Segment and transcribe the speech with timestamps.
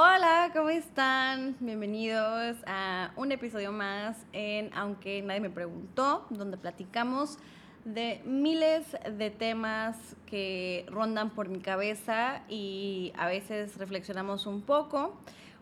[0.00, 1.56] Hola, ¿cómo están?
[1.58, 7.36] Bienvenidos a un episodio más en Aunque nadie me preguntó, donde platicamos
[7.84, 15.16] de miles de temas que rondan por mi cabeza y a veces reflexionamos un poco.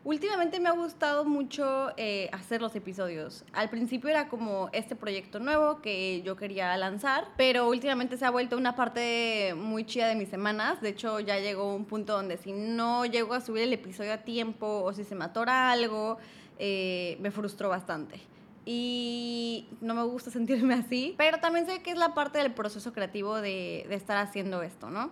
[0.07, 3.45] Últimamente me ha gustado mucho eh, hacer los episodios.
[3.53, 8.31] Al principio era como este proyecto nuevo que yo quería lanzar, pero últimamente se ha
[8.31, 10.81] vuelto una parte muy chida de mis semanas.
[10.81, 14.19] De hecho, ya llegó un punto donde si no llego a subir el episodio a
[14.19, 16.19] tiempo o si se me atora algo,
[16.61, 18.21] eh, me frustro bastante
[18.65, 22.93] y no me gusta sentirme así, pero también sé que es la parte del proceso
[22.93, 25.11] creativo de, de estar haciendo esto, ¿no?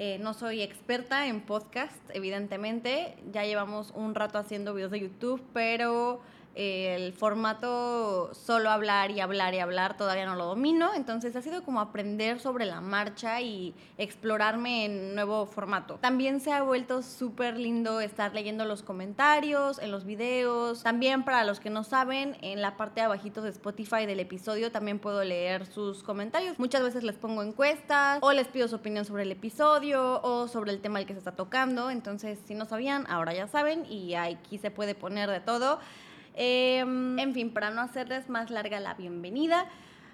[0.00, 3.16] Eh, no soy experta en podcast, evidentemente.
[3.32, 6.20] Ya llevamos un rato haciendo videos de YouTube, pero
[6.58, 11.62] el formato solo hablar y hablar y hablar todavía no lo domino, entonces ha sido
[11.62, 15.98] como aprender sobre la marcha y explorarme en nuevo formato.
[16.00, 20.82] También se ha vuelto súper lindo estar leyendo los comentarios en los videos.
[20.82, 24.72] También para los que no saben, en la parte de abajito de Spotify del episodio
[24.72, 26.58] también puedo leer sus comentarios.
[26.58, 30.72] Muchas veces les pongo encuestas o les pido su opinión sobre el episodio o sobre
[30.72, 31.90] el tema al que se está tocando.
[31.90, 35.78] Entonces, si no sabían, ahora ya saben y aquí se puede poner de todo.
[36.40, 39.66] Em, en fin, para no hacerles más larga la bienvenida,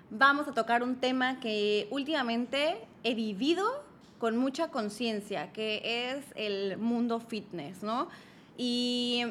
[0.09, 3.85] vamos a tocar un tema que últimamente he vivido
[4.19, 8.09] con mucha conciencia, que es el mundo fitness, ¿no?
[8.57, 9.25] Y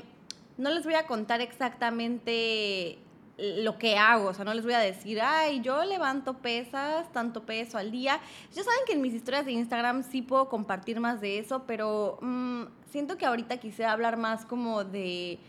[0.59, 2.99] no les voy a contar exactamente
[3.39, 7.41] lo que hago, o sea, no les voy a decir, ay, yo levanto pesas, tanto
[7.41, 8.19] peso al día.
[8.51, 12.19] Ya saben que en mis historias de Instagram sí puedo compartir más de eso, pero
[12.21, 15.39] mm, siento que ahorita quisiera hablar más como de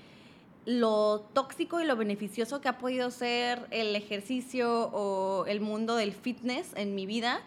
[0.66, 6.12] lo tóxico y lo beneficioso que ha podido ser el ejercicio o el mundo del
[6.12, 7.40] fitness en mi vida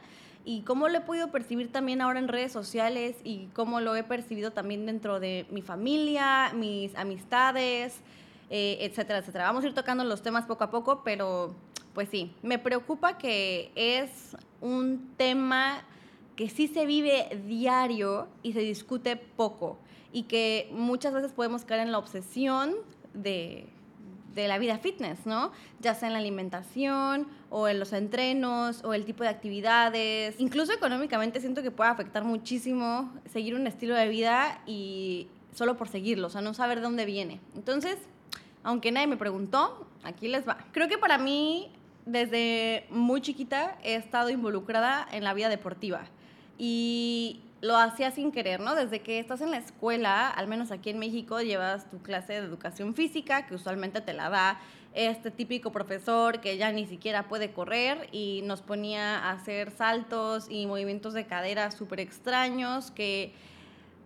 [0.45, 4.03] y cómo lo he podido percibir también ahora en redes sociales y cómo lo he
[4.03, 7.99] percibido también dentro de mi familia, mis amistades,
[8.49, 9.45] eh, etcétera, etcétera.
[9.45, 11.53] Vamos a ir tocando los temas poco a poco, pero
[11.93, 15.83] pues sí, me preocupa que es un tema
[16.37, 19.77] que sí se vive diario y se discute poco
[20.13, 22.75] y que muchas veces podemos caer en la obsesión
[23.17, 23.67] de,
[24.35, 25.51] la vida fitness, ¿no?
[25.79, 30.35] Ya sea en la alimentación o en los entrenos o el tipo de actividades.
[30.39, 35.87] Incluso económicamente siento que puede afectar muchísimo seguir un estilo de vida y solo por
[35.87, 37.39] seguirlo, o sea, no saber de dónde viene.
[37.55, 37.97] Entonces,
[38.63, 40.57] aunque nadie me preguntó, aquí les va.
[40.71, 41.71] Creo que para mí,
[42.05, 46.01] desde muy chiquita, he estado involucrada en la vida deportiva.
[46.59, 48.75] Y lo hacía sin querer, ¿no?
[48.75, 52.39] Desde que estás en la escuela, al menos aquí en México, llevas tu clase de
[52.39, 54.59] educación física, que usualmente te la da
[54.93, 60.47] este típico profesor que ya ni siquiera puede correr y nos ponía a hacer saltos
[60.49, 63.33] y movimientos de cadera súper extraños que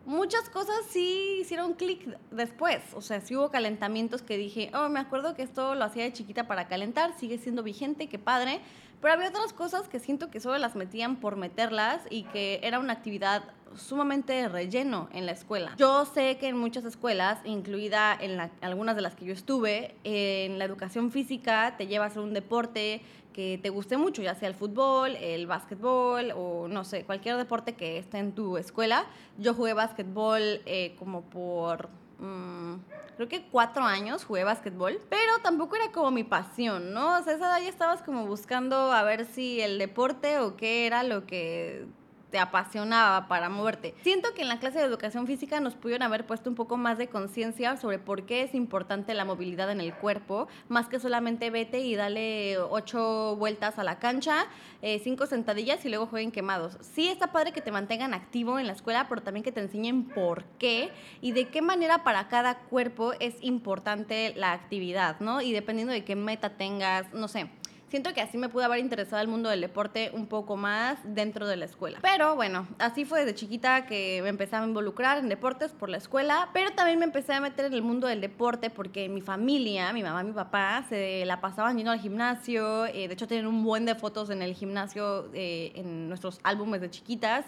[0.06, 2.82] muchas cosas sí hicieron clic después.
[2.94, 6.14] O sea, sí hubo calentamientos que dije, oh, me acuerdo que esto lo hacía de
[6.14, 8.60] chiquita para calentar, sigue siendo vigente, qué padre.
[9.02, 12.80] Pero había otras cosas que siento que solo las metían por meterlas y que era
[12.80, 13.44] una actividad
[13.76, 15.74] sumamente relleno en la escuela.
[15.78, 20.60] Yo sé que en muchas escuelas, incluida en algunas de las que yo estuve, en
[20.60, 23.02] la educación física te lleva a hacer un deporte
[23.34, 27.74] que te guste mucho, ya sea el fútbol, el básquetbol o no sé, cualquier deporte
[27.74, 29.06] que esté en tu escuela.
[29.38, 31.90] Yo jugué básquetbol eh, como por...
[32.22, 32.76] Mm,
[33.18, 37.18] creo que cuatro años jugué básquetbol, pero tampoco era como mi pasión, ¿no?
[37.18, 40.86] O sea, esa edad ya estabas como buscando a ver si el deporte o qué
[40.86, 41.88] era lo que
[42.32, 43.94] te apasionaba para moverte.
[44.02, 46.98] Siento que en la clase de educación física nos pudieron haber puesto un poco más
[46.98, 51.50] de conciencia sobre por qué es importante la movilidad en el cuerpo, más que solamente
[51.50, 54.46] vete y dale ocho vueltas a la cancha,
[54.82, 56.78] eh, cinco sentadillas y luego jueguen quemados.
[56.82, 60.06] Sí está padre que te mantengan activo en la escuela, pero también que te enseñen
[60.06, 65.42] por qué y de qué manera para cada cuerpo es importante la actividad, ¿no?
[65.42, 67.50] Y dependiendo de qué meta tengas, no sé
[67.92, 71.46] siento que así me pude haber interesado el mundo del deporte un poco más dentro
[71.46, 72.00] de la escuela.
[72.02, 75.98] Pero bueno, así fue desde chiquita que me empecé a involucrar en deportes por la
[75.98, 79.92] escuela, pero también me empecé a meter en el mundo del deporte porque mi familia,
[79.92, 82.86] mi mamá y mi papá, se la pasaban yendo al gimnasio.
[82.86, 86.80] Eh, de hecho, tienen un buen de fotos en el gimnasio, eh, en nuestros álbumes
[86.80, 87.46] de chiquitas.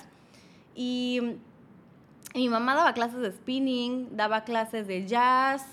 [0.75, 1.21] Y
[2.35, 5.63] mi mamá daba clases de spinning, daba clases de jazz,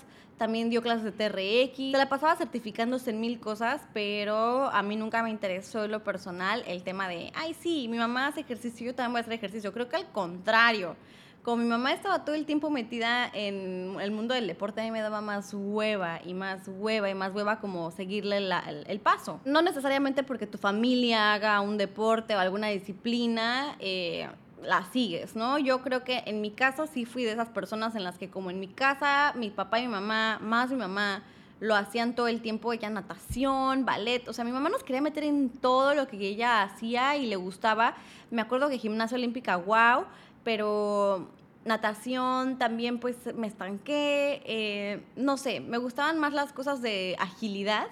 [0.41, 4.95] también dio clases de TRX, se la pasaba certificándose en mil cosas, pero a mí
[4.95, 8.87] nunca me interesó en lo personal el tema de, ay, sí, mi mamá hace ejercicio,
[8.87, 9.71] yo también voy a hacer ejercicio.
[9.71, 10.95] Creo que al contrario,
[11.43, 14.89] como mi mamá estaba todo el tiempo metida en el mundo del deporte, a mí
[14.89, 19.39] me daba más hueva y más hueva y más hueva como seguirle el, paso.
[19.45, 24.27] No necesariamente porque tu familia haga un deporte o alguna disciplina, eh,
[24.63, 25.57] la sigues, ¿no?
[25.57, 28.49] Yo creo que en mi caso sí fui de esas personas en las que como
[28.49, 31.23] en mi casa, mi papá y mi mamá, más mi mamá,
[31.59, 35.23] lo hacían todo el tiempo, ella natación, ballet, o sea, mi mamá nos quería meter
[35.23, 37.95] en todo lo que ella hacía y le gustaba.
[38.31, 40.05] Me acuerdo que gimnasia olímpica, wow,
[40.43, 41.27] pero
[41.63, 47.87] natación también pues me estanqué, eh, no sé, me gustaban más las cosas de agilidad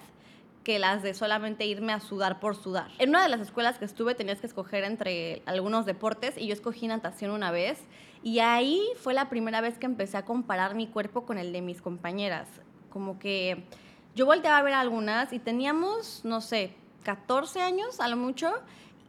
[0.63, 2.91] que las de solamente irme a sudar por sudar.
[2.99, 6.53] En una de las escuelas que estuve tenías que escoger entre algunos deportes y yo
[6.53, 7.79] escogí natación una vez
[8.23, 11.61] y ahí fue la primera vez que empecé a comparar mi cuerpo con el de
[11.61, 12.47] mis compañeras.
[12.89, 13.63] Como que
[14.15, 18.51] yo volteaba a ver algunas y teníamos, no sé, 14 años a lo mucho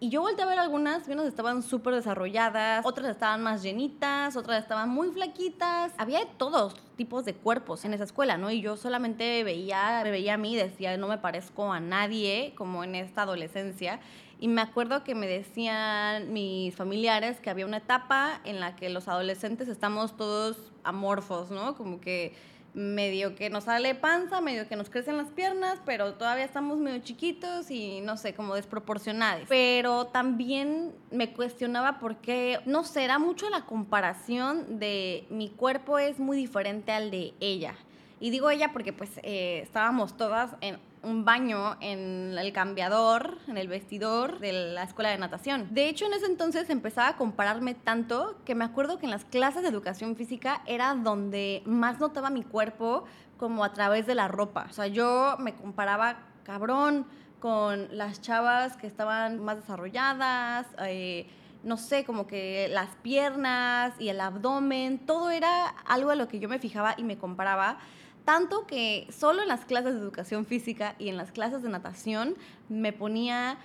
[0.02, 4.62] y yo volteé a ver algunas, unas estaban súper desarrolladas, otras estaban más llenitas, otras
[4.62, 5.92] estaban muy flaquitas.
[5.98, 8.50] Había de todos tipos de cuerpos en esa escuela, ¿no?
[8.50, 12.82] Y yo solamente veía, me veía a mí, decía, no me parezco a nadie, como
[12.82, 14.00] en esta adolescencia.
[14.38, 18.88] Y me acuerdo que me decían mis familiares que había una etapa en la que
[18.88, 21.74] los adolescentes estamos todos amorfos, ¿no?
[21.76, 22.34] Como que
[22.74, 27.00] medio que nos sale panza, medio que nos crecen las piernas, pero todavía estamos medio
[27.00, 29.44] chiquitos y no sé, como desproporcionados.
[29.48, 35.98] Pero también me cuestionaba por qué, no sé, era mucho la comparación de mi cuerpo
[35.98, 37.74] es muy diferente al de ella.
[38.20, 43.56] Y digo ella porque pues eh, estábamos todas en un baño en el cambiador, en
[43.56, 45.68] el vestidor de la escuela de natación.
[45.72, 49.24] De hecho, en ese entonces empezaba a compararme tanto que me acuerdo que en las
[49.24, 53.04] clases de educación física era donde más notaba mi cuerpo
[53.38, 54.66] como a través de la ropa.
[54.68, 57.06] O sea, yo me comparaba cabrón
[57.38, 61.26] con las chavas que estaban más desarrolladas, eh,
[61.62, 66.38] no sé, como que las piernas y el abdomen, todo era algo a lo que
[66.38, 67.78] yo me fijaba y me comparaba.
[68.24, 72.36] Tanto que solo en las clases de educación física y en las clases de natación
[72.68, 73.58] me ponía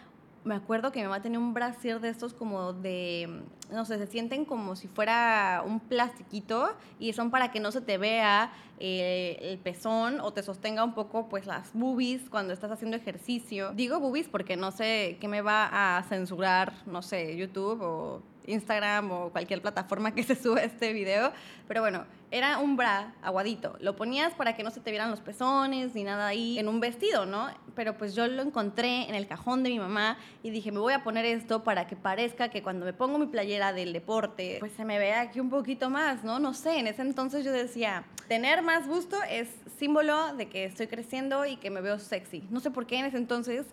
[0.46, 3.42] me acuerdo que mi mamá tenía un brasier de estos como de,
[3.72, 6.70] no sé, se sienten como si fuera un plastiquito
[7.00, 10.94] y son para que no se te vea eh, el pezón o te sostenga un
[10.94, 13.72] poco pues las boobies cuando estás haciendo ejercicio.
[13.74, 19.12] Digo boobies porque no sé qué me va a censurar, no sé, YouTube o Instagram
[19.12, 21.32] o cualquier plataforma que se suba este video.
[21.68, 23.78] Pero bueno, era un bra aguadito.
[23.80, 26.80] Lo ponías para que no se te vieran los pezones ni nada ahí en un
[26.80, 27.48] vestido, ¿no?
[27.76, 30.94] Pero pues yo lo encontré en el cajón de mi mamá y dije, me voy
[30.94, 34.74] a poner esto para que parezca que cuando me pongo mi playera del deporte, pues
[34.74, 36.40] se me vea aquí un poquito más, ¿no?
[36.40, 40.88] No sé, en ese entonces yo decía, tener más gusto es símbolo de que estoy
[40.88, 42.44] creciendo y que me veo sexy.
[42.50, 43.66] No sé por qué en ese entonces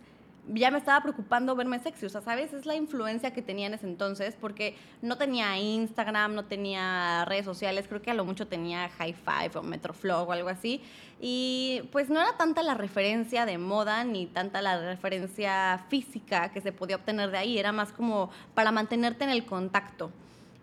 [0.48, 2.06] ya me estaba preocupando verme sexy.
[2.06, 2.52] O sea, ¿sabes?
[2.52, 7.44] Es la influencia que tenía en ese entonces, porque no tenía Instagram, no tenía redes
[7.44, 10.82] sociales, creo que a lo mucho tenía High Five o Metroflog o algo así.
[11.20, 16.60] Y pues no era tanta la referencia de moda ni tanta la referencia física que
[16.60, 20.10] se podía obtener de ahí, era más como para mantenerte en el contacto.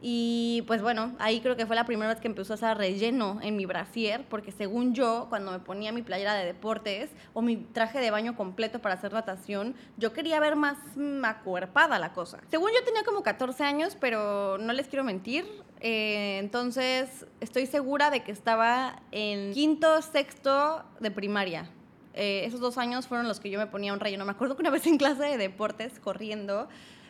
[0.01, 3.39] Y pues bueno, ahí creo que fue la primera vez que empezó a hacer relleno
[3.41, 7.57] en mi brasier, porque según yo, cuando me ponía mi playera de deportes o mi
[7.57, 10.77] traje de baño completo para hacer natación, yo quería ver más
[11.23, 12.39] acuerpada la cosa.
[12.49, 15.45] Según yo tenía como 14 años, pero no les quiero mentir.
[15.81, 21.69] Eh, entonces estoy segura de que estaba en quinto, sexto de primaria.
[22.13, 24.25] Eh, esos dos años fueron los que yo me ponía un relleno.
[24.25, 26.67] Me acuerdo que una vez en clase de deportes, corriendo,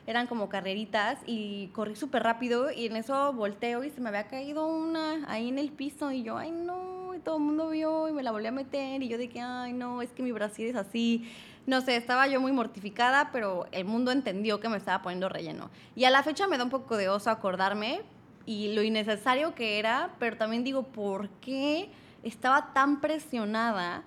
[0.10, 4.28] eran como carreritas y corrí súper rápido y en eso volteo y se me había
[4.28, 8.10] caído una ahí en el piso y yo, ay no, y todo el mundo vio
[8.10, 10.66] y me la volví a meter y yo dije, ay no, es que mi Brasil
[10.66, 11.32] es así.
[11.68, 15.70] No sé, estaba yo muy mortificada, pero el mundo entendió que me estaba poniendo relleno.
[15.96, 18.02] Y a la fecha me da un poco de oso acordarme
[18.48, 21.92] y lo innecesario que era, pero también digo, ¿por qué
[22.24, 24.02] estaba tan presionada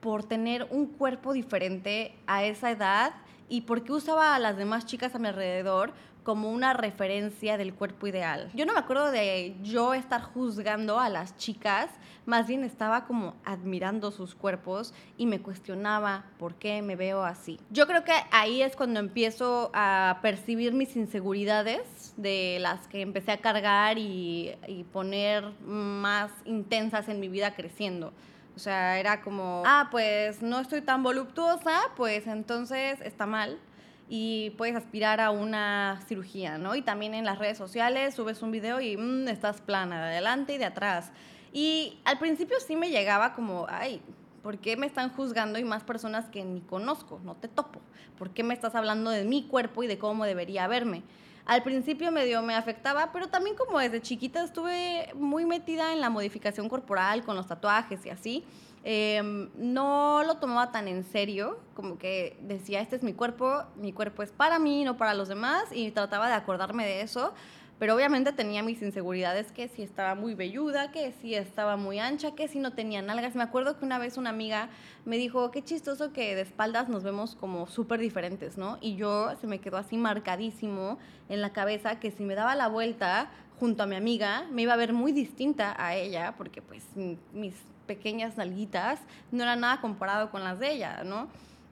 [0.00, 3.12] por tener un cuerpo diferente a esa edad?
[3.48, 5.92] Y por qué usaba a las demás chicas a mi alrededor
[6.26, 8.50] como una referencia del cuerpo ideal.
[8.52, 11.88] Yo no me acuerdo de yo estar juzgando a las chicas,
[12.24, 17.60] más bien estaba como admirando sus cuerpos y me cuestionaba por qué me veo así.
[17.70, 23.30] Yo creo que ahí es cuando empiezo a percibir mis inseguridades de las que empecé
[23.30, 28.12] a cargar y, y poner más intensas en mi vida creciendo.
[28.56, 33.58] O sea, era como, ah, pues no estoy tan voluptuosa, pues entonces está mal
[34.08, 36.74] y puedes aspirar a una cirugía, ¿no?
[36.74, 40.54] Y también en las redes sociales subes un video y mmm, estás plana de adelante
[40.54, 41.12] y de atrás.
[41.52, 44.00] Y al principio sí me llegaba como, ay,
[44.42, 47.80] ¿por qué me están juzgando y más personas que ni conozco, no te topo?
[48.16, 51.02] ¿Por qué me estás hablando de mi cuerpo y de cómo debería verme?
[51.46, 56.10] Al principio medio me afectaba, pero también como desde chiquita estuve muy metida en la
[56.10, 58.44] modificación corporal, con los tatuajes y así.
[58.82, 63.92] Em, no lo tomaba tan en serio, como que decía, este es mi cuerpo, mi
[63.92, 67.32] cuerpo es para mí, no para los demás, y trataba de acordarme de eso,
[67.78, 72.34] pero obviamente tenía mis inseguridades, que si estaba muy velluda, que si estaba muy ancha,
[72.34, 73.34] que si no tenía nalgas.
[73.34, 74.70] Me acuerdo que una vez una amiga
[75.04, 78.78] me dijo, qué chistoso que de espaldas nos vemos como súper diferentes, ¿no?
[78.80, 82.68] Y yo se me quedó así marcadísimo en la cabeza que si me daba la
[82.68, 83.30] vuelta
[83.60, 86.84] junto a mi amiga, me iba a ver muy distinta a ella, porque pues
[87.32, 87.54] mis
[87.86, 91.28] pequeñas nalguitas no eran nada comparado con las de ella, ¿no?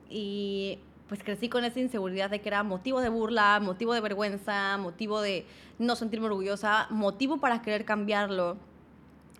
[0.09, 4.77] Y pues crecí con esa inseguridad de que era motivo de burla, motivo de vergüenza,
[4.77, 5.45] motivo de
[5.77, 8.57] no sentirme orgullosa, motivo para querer cambiarlo.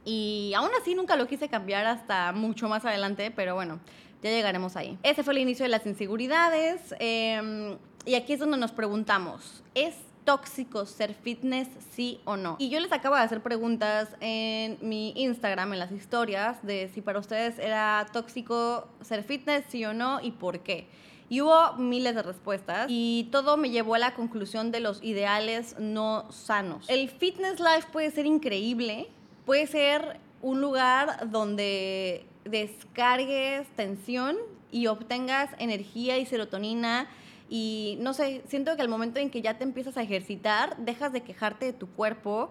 [0.03, 3.79] Y aún así nunca lo quise cambiar hasta mucho más adelante, pero bueno,
[4.21, 4.97] ya llegaremos ahí.
[5.01, 6.93] Ese fue el inicio de las inseguridades.
[6.99, 12.55] Em, y aquí es donde nos preguntamos, ¿es tóxico ser fitness, sí o no?
[12.59, 17.01] Y yo les acabo de hacer preguntas en mi Instagram, en las historias, de si
[17.01, 20.87] para ustedes era tóxico ser fitness, sí o no, y por qué.
[21.27, 25.75] Y hubo miles de respuestas y todo me llevó a la conclusión de los ideales
[25.79, 26.87] no sanos.
[26.87, 29.07] El fitness life puede ser increíble,
[29.45, 34.37] puede ser un lugar donde descargues tensión
[34.71, 37.07] y obtengas energía y serotonina
[37.49, 41.13] y no sé, siento que al momento en que ya te empiezas a ejercitar, dejas
[41.13, 42.49] de quejarte de tu cuerpo,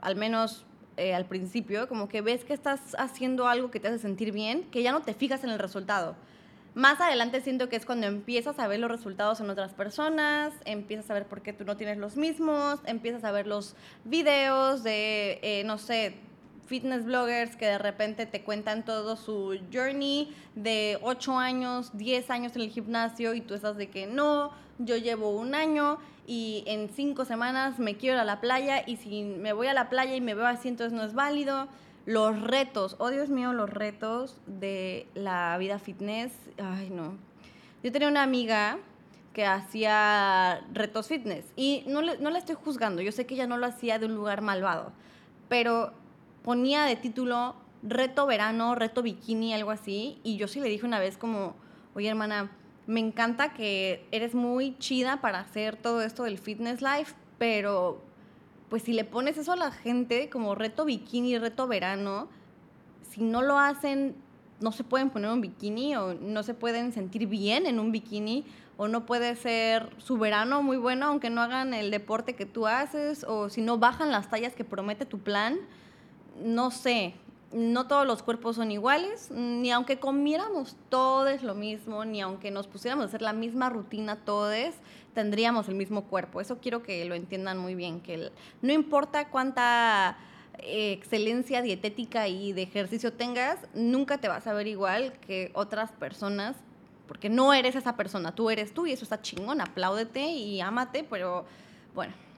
[0.00, 0.64] al menos
[0.96, 4.64] eh, al principio, como que ves que estás haciendo algo que te hace sentir bien,
[4.70, 6.14] que ya no te fijas en el resultado.
[6.74, 11.10] Más adelante siento que es cuando empiezas a ver los resultados en otras personas, empiezas
[11.10, 13.74] a ver por qué tú no tienes los mismos, empiezas a ver los
[14.04, 16.14] videos de, eh, no sé,
[16.66, 22.54] fitness bloggers que de repente te cuentan todo su journey de 8 años, 10 años
[22.54, 25.98] en el gimnasio y tú estás de que no, yo llevo un año
[26.28, 29.74] y en 5 semanas me quiero ir a la playa y si me voy a
[29.74, 31.66] la playa y me veo así entonces no es válido
[32.10, 37.16] los retos, oh Dios mío, los retos de la vida fitness, ay no.
[37.84, 38.78] Yo tenía una amiga
[39.32, 43.46] que hacía retos fitness y no, le, no la estoy juzgando, yo sé que ella
[43.46, 44.90] no lo hacía de un lugar malvado,
[45.48, 45.92] pero
[46.42, 50.98] ponía de título reto verano, reto bikini, algo así, y yo sí le dije una
[50.98, 51.54] vez como,
[51.94, 52.50] oye hermana,
[52.88, 58.02] me encanta que eres muy chida para hacer todo esto del fitness life, pero
[58.70, 62.28] pues si le pones eso a la gente como reto bikini, reto verano,
[63.10, 64.14] si no lo hacen,
[64.60, 68.44] no se pueden poner un bikini o no se pueden sentir bien en un bikini
[68.76, 72.66] o no puede ser su verano muy bueno aunque no hagan el deporte que tú
[72.66, 75.58] haces o si no bajan las tallas que promete tu plan,
[76.42, 77.14] no sé,
[77.52, 82.68] no todos los cuerpos son iguales, ni aunque comiéramos todos lo mismo, ni aunque nos
[82.68, 84.74] pusiéramos a hacer la misma rutina todos,
[85.14, 86.40] tendríamos el mismo cuerpo.
[86.40, 88.30] Eso quiero que lo entiendan muy bien, que
[88.62, 90.16] no importa cuánta
[90.58, 95.90] eh, excelencia dietética y de ejercicio tengas, nunca te vas a ver igual que otras
[95.92, 96.56] personas,
[97.08, 101.02] porque no eres esa persona, tú eres tú y eso está chingón, apláudete y ámate,
[101.02, 101.44] pero
[101.96, 102.29] bueno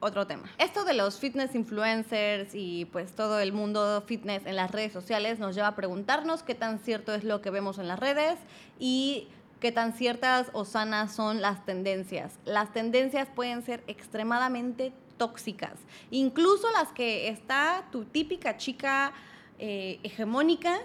[0.00, 0.44] otro tema.
[0.58, 5.38] Esto de los fitness influencers y pues todo el mundo fitness en las redes sociales
[5.38, 8.38] nos lleva a preguntarnos qué tan cierto es lo que vemos en las redes
[8.78, 9.28] y
[9.60, 12.38] qué tan ciertas o sanas son las tendencias.
[12.44, 19.12] Las tendencias pueden ser extremadamente tóxicas, incluso las que está tu típica chica
[19.58, 20.78] eh, hegemónica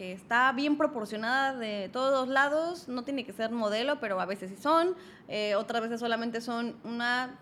[0.00, 4.50] que está bien proporcionada de todos lados, no tiene que ser modelo, pero a veces
[4.50, 4.94] sí son,
[5.28, 7.36] eh, otras veces solamente son una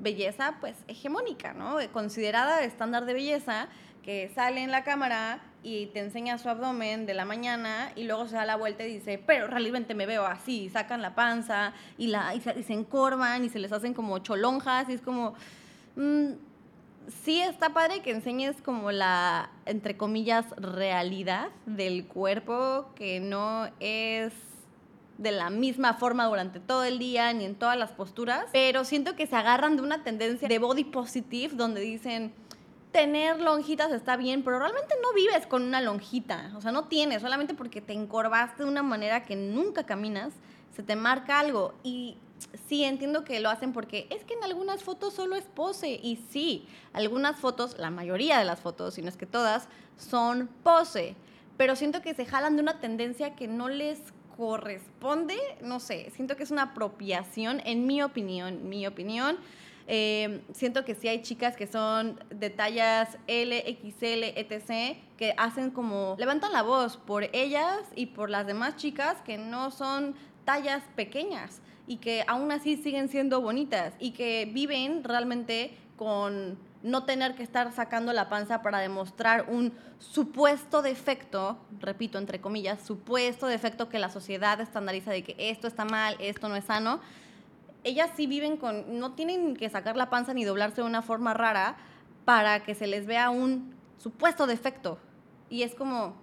[0.00, 1.76] belleza pues hegemónica, ¿no?
[1.92, 3.68] Considerada estándar de belleza,
[4.02, 8.26] que sale en la cámara y te enseña su abdomen de la mañana y luego
[8.26, 12.06] se da la vuelta y dice, pero realmente me veo así, sacan la panza y,
[12.06, 15.34] la, y, se, encorvan y se les hacen como cholonjas y es como,
[15.96, 16.30] mm,
[17.22, 24.32] sí está padre que enseñes como la, entre comillas, realidad del cuerpo que no es
[25.20, 29.14] de la misma forma durante todo el día ni en todas las posturas, pero siento
[29.14, 32.32] que se agarran de una tendencia de body positive donde dicen
[32.90, 37.20] tener lonjitas está bien, pero realmente no vives con una lonjita, o sea, no tienes,
[37.20, 40.32] solamente porque te encorvaste de una manera que nunca caminas,
[40.74, 42.16] se te marca algo y
[42.66, 46.00] sí, entiendo que lo hacen porque es que en algunas fotos solo es pose.
[46.02, 50.48] Y sí, algunas fotos, la mayoría de las fotos, si no es que todas, son
[50.62, 51.14] pose.
[51.58, 54.00] Pero siento que se jalan de una tendencia que no les
[54.40, 59.36] corresponde, no sé, siento que es una apropiación, en mi opinión, mi opinión.
[59.86, 65.70] Eh, siento que sí hay chicas que son de tallas L, XL, etc., que hacen
[65.70, 70.14] como, levantan la voz por ellas y por las demás chicas que no son
[70.46, 77.04] tallas pequeñas y que aún así siguen siendo bonitas y que viven realmente con no
[77.04, 83.46] tener que estar sacando la panza para demostrar un supuesto defecto, repito, entre comillas, supuesto
[83.46, 87.00] defecto que la sociedad estandariza de que esto está mal, esto no es sano.
[87.84, 91.34] ellas sí viven con, no tienen que sacar la panza ni doblarse de una forma
[91.34, 91.76] rara
[92.24, 94.98] para que se les vea un supuesto defecto.
[95.48, 96.14] Y es como,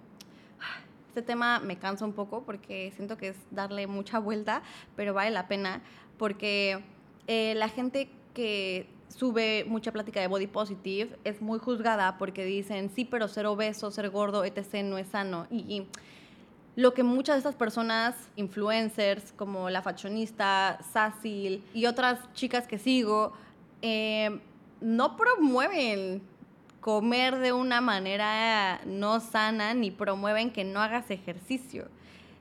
[1.08, 4.62] este tema me cansa un poco porque siento que es darle mucha vuelta,
[4.96, 5.82] pero vale la pena
[6.16, 6.82] porque
[7.26, 12.90] eh, la gente que sube mucha plática de body positive es muy juzgada porque dicen,
[12.94, 14.84] sí, pero ser obeso, ser gordo, etc.
[14.84, 15.46] no es sano.
[15.50, 15.86] Y,
[16.76, 22.78] lo que muchas de estas personas, influencers como la fashionista, Sassil y otras chicas que
[22.78, 23.32] sigo,
[23.82, 24.38] eh,
[24.80, 26.22] no promueven
[26.80, 31.88] comer de una manera no sana ni promueven que no hagas ejercicio.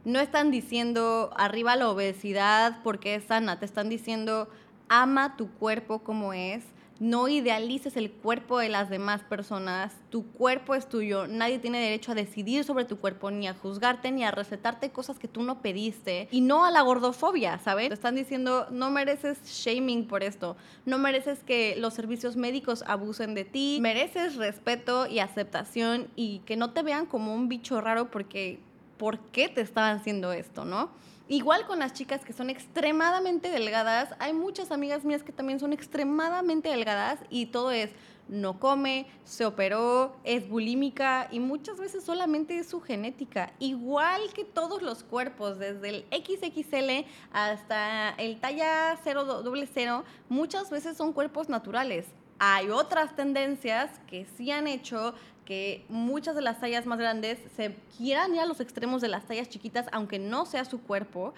[0.06, 4.48] No están diciendo arriba la obesidad porque es sana, te están diciendo
[4.89, 6.63] ama tu cuerpo como es,
[7.00, 12.12] no idealices el cuerpo de las demás personas, tu cuerpo es tuyo, nadie tiene derecho
[12.12, 15.62] a decidir sobre tu cuerpo, ni a juzgarte, ni a recetarte cosas que tú no
[15.62, 17.89] pediste, y no a la gordofobia, ¿sabes?
[17.89, 23.36] Te están diciendo, no mereces shaming por esto, no mereces que los servicios médicos abusen
[23.36, 28.10] de ti, mereces respeto y aceptación y que no te vean como un bicho raro
[28.10, 28.60] porque,
[28.98, 30.89] ¿por qué te estaban haciendo esto, no?
[31.29, 35.74] Igual con las chicas que son extremadamente delgadas, hay muchas amigas mías que también son
[35.74, 37.91] extremadamente delgadas y todo es
[38.29, 43.51] no come, se operó, es bulímica y muchas veces solamente es su genética.
[43.60, 49.43] Igual que todos los cuerpos, desde el XXL hasta el talla 0
[49.74, 52.05] 0, muchas veces son cuerpos naturales.
[52.39, 55.13] Hay otras tendencias que sí han hecho
[55.48, 59.25] que muchas de las tallas más grandes se quieran ir a los extremos de las
[59.25, 61.34] tallas chiquitas, aunque no sea su cuerpo.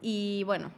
[0.00, 0.70] Y bueno,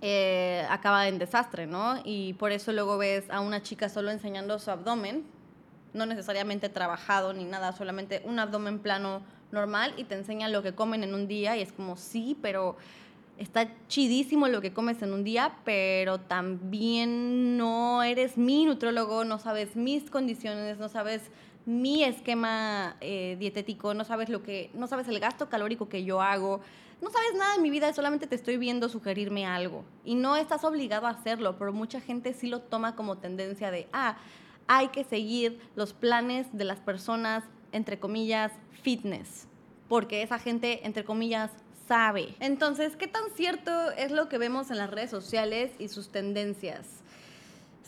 [0.00, 2.00] eh, acaba en desastre, ¿no?
[2.04, 5.22] Y por eso luego ves a una chica solo enseñando su abdomen,
[5.94, 10.74] no necesariamente trabajado ni nada, solamente un abdomen plano normal y te enseñan lo que
[10.74, 12.76] comen en un día y es como, sí, pero
[13.38, 19.38] está chidísimo lo que comes en un día, pero también no eres mi nutrólogo, no
[19.38, 21.30] sabes mis condiciones, no sabes
[21.64, 26.20] mi esquema eh, dietético, no sabes lo que, no sabes el gasto calórico que yo
[26.20, 26.60] hago,
[27.00, 29.84] no sabes nada de mi vida, solamente te estoy viendo sugerirme algo.
[30.04, 33.88] Y no estás obligado a hacerlo, pero mucha gente sí lo toma como tendencia de,
[33.92, 34.16] ah,
[34.68, 39.48] hay que seguir los planes de las personas, entre comillas, fitness,
[39.88, 41.50] porque esa gente, entre comillas,
[41.88, 42.34] sabe.
[42.40, 47.01] Entonces, ¿qué tan cierto es lo que vemos en las redes sociales y sus tendencias?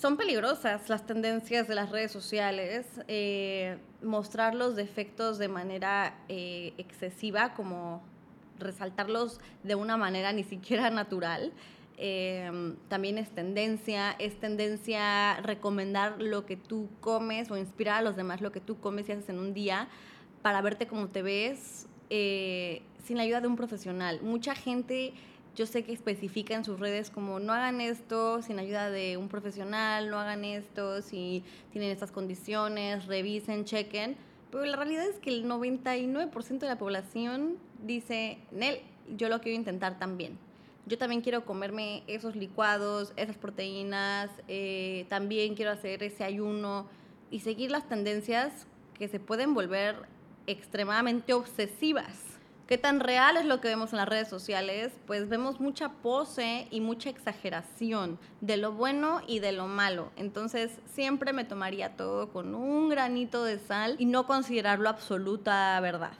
[0.05, 6.75] Son peligrosas las tendencias de las redes sociales, eh, mostrar los defectos de manera eh,
[6.77, 8.03] excesiva, como
[8.59, 11.55] resaltarlos de una manera ni siquiera natural.
[11.97, 18.14] Em, también es tendencia, es tendencia recomendar lo que tú comes o inspirar a los
[18.14, 19.88] demás lo que tú comes y haces en un día
[20.43, 24.21] para verte como te ves eh, sin la ayuda de un profesional.
[24.21, 25.14] Mucha gente
[25.55, 29.29] yo sé que especifica en sus redes como no hagan esto sin ayuda de un
[29.29, 34.17] profesional, no hagan esto si tienen estas condiciones, revisen, chequen.
[34.51, 38.81] Pero la realidad es que el 99% de la población dice, Nel,
[39.17, 40.38] yo lo quiero intentar también.
[40.87, 46.87] Yo también quiero comerme esos licuados, esas proteínas, eh, también quiero hacer ese ayuno
[47.31, 48.67] y seguir las tendencias
[48.99, 49.97] que se pueden volver
[50.47, 52.34] extremadamente obsesivas
[52.66, 54.90] ¿Qué tan real es lo que vemos en las redes sociales?
[55.07, 60.11] Pues vemos mucha pose y mucha exageración de lo bueno y de lo malo.
[60.16, 66.12] Entonces siempre me tomaría todo con un granito de sal y no considerarlo absoluta verdad.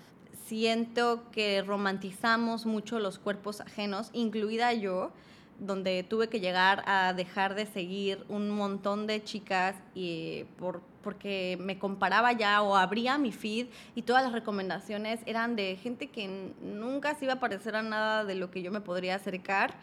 [0.47, 5.13] Siento que romantizamos mucho los cuerpos ajenos, incluida yo,
[5.59, 11.59] donde tuve que llegar a dejar de seguir un montón de chicas y por porque
[11.61, 16.53] me comparaba ya o abría mi feed y todas las recomendaciones eran de gente que
[16.63, 19.75] nunca se iba a parecer a nada de lo que yo me podría acercar.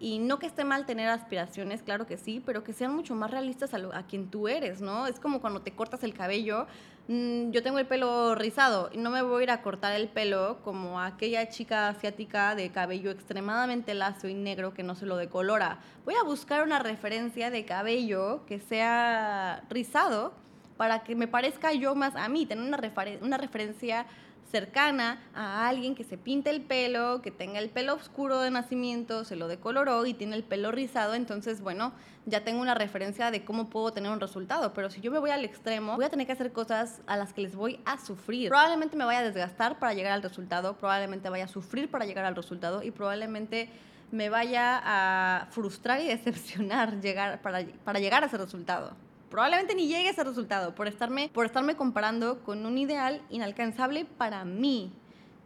[0.00, 3.30] Y no que esté mal tener aspiraciones, claro que sí, pero que sean mucho más
[3.30, 5.06] realistas a, quien tú eres, ¿no?
[5.06, 6.66] Es como cuando te cortas el cabello.
[7.08, 10.08] Mm, yo tengo el pelo rizado y no me voy a ir a cortar el
[10.08, 15.16] pelo como aquella chica asiática de cabello extremadamente lacio y negro que no se lo
[15.16, 15.78] decolora.
[16.04, 20.32] Voy a buscar una referencia de cabello que sea rizado
[20.76, 22.80] para que me parezca yo más a mí, tener una,
[23.20, 24.06] una referencia
[24.50, 29.24] cercana a alguien que se pinte el pelo, que tenga el pelo oscuro de nacimiento,
[29.24, 31.92] se lo decoloró y tiene el pelo rizado, entonces, bueno,
[32.26, 34.72] ya tengo una referencia de cómo puedo tener un resultado.
[34.74, 37.32] Pero si yo me voy al extremo, voy a tener que hacer cosas a las
[37.32, 38.48] que les voy a sufrir.
[38.48, 42.24] Probablemente me vaya a desgastar para llegar al resultado, probablemente vaya a sufrir para llegar
[42.24, 43.70] al resultado y probablemente
[44.10, 49.86] me vaya a frustrar y decepcionar llegar, para, para llegar a ese resultado probablemente ni
[49.86, 54.92] llegue a ese resultado por estarme, por estarme comparando con un ideal inalcanzable para mí.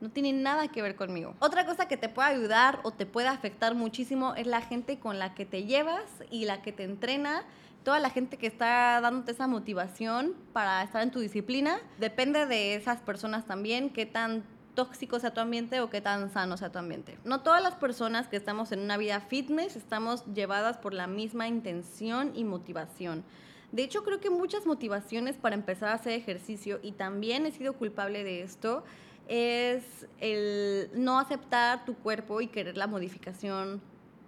[0.01, 1.37] No tiene nada que ver conmigo.
[1.39, 5.19] Otra cosa que te puede ayudar o te puede afectar muchísimo es la gente con
[5.19, 7.45] la que te llevas y la que te entrena
[7.83, 12.75] toda la gente que está dándote esa motivación para estar en tu disciplina, depende de
[12.75, 16.79] esas personas también, qué tan tóxico sea tu ambiente o qué tan sano sea tu
[16.79, 17.19] ambiente.
[17.25, 21.47] No todas las personas que estamos en una vida fitness estamos llevadas por la misma
[21.47, 23.25] intención y motivación.
[23.73, 27.73] De hecho, creo que muchas motivaciones para empezar a hacer ejercicio, y también he sido
[27.73, 28.85] culpable de esto,
[29.29, 33.81] es el no aceptar tu cuerpo y querer la modificación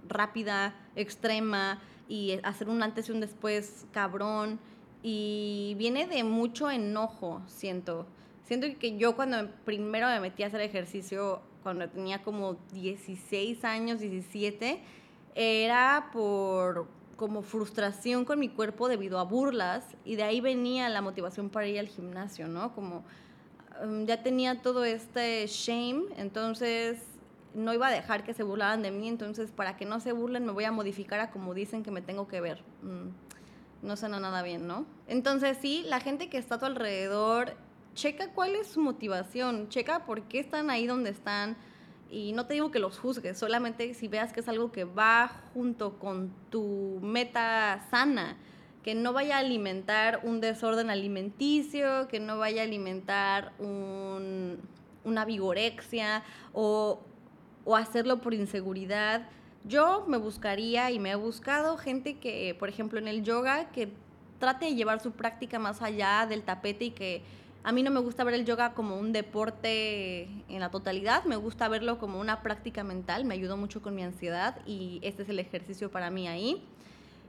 [0.08, 4.58] rápida, extrema, y hacer un antes y un después cabrón.
[5.02, 8.06] Y viene de mucho enojo, siento.
[8.44, 14.00] Siento que yo cuando primero me metí a hacer ejercicio, cuando tenía como 16 años,
[14.00, 14.80] 17,
[15.34, 21.00] era por como frustración con mi cuerpo debido a burlas y de ahí venía la
[21.00, 22.74] motivación para ir al gimnasio, ¿no?
[22.74, 23.04] Como
[23.82, 26.98] um, ya tenía todo este shame, entonces
[27.54, 30.44] no iba a dejar que se burlaran de mí, entonces para que no se burlen
[30.44, 32.62] me voy a modificar a como dicen que me tengo que ver.
[32.82, 34.86] Mm, no suena nada bien, ¿no?
[35.06, 37.54] Entonces sí, la gente que está a tu alrededor,
[37.94, 41.56] checa cuál es su motivación, checa por qué están ahí donde están.
[42.14, 45.42] Y no te digo que los juzgues, solamente si veas que es algo que va
[45.52, 48.36] junto con tu meta sana,
[48.84, 54.58] que no vaya a alimentar un desorden alimenticio, que no vaya a alimentar un,
[55.04, 56.22] una vigorexia
[56.52, 57.00] o
[57.64, 59.26] o hacerlo por inseguridad.
[59.64, 63.88] Yo me buscaría y me he buscado gente que, por ejemplo, en el yoga, que
[64.38, 67.22] trate de llevar su práctica más allá del tapete y que
[67.64, 71.36] a mí no me gusta ver el yoga como un deporte en la totalidad, me
[71.36, 75.30] gusta verlo como una práctica mental, me ayudó mucho con mi ansiedad y este es
[75.30, 76.62] el ejercicio para mí ahí.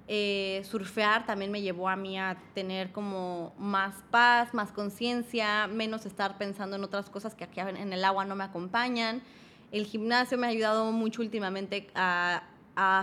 [0.08, 6.06] Eh, surfear también me llevó a mí a tener como más paz, más conciencia, menos
[6.06, 9.24] estar pensando en otras cosas que aquí en el agua no me acompañan.
[9.72, 12.44] El gimnasio me ha ayudado mucho últimamente a,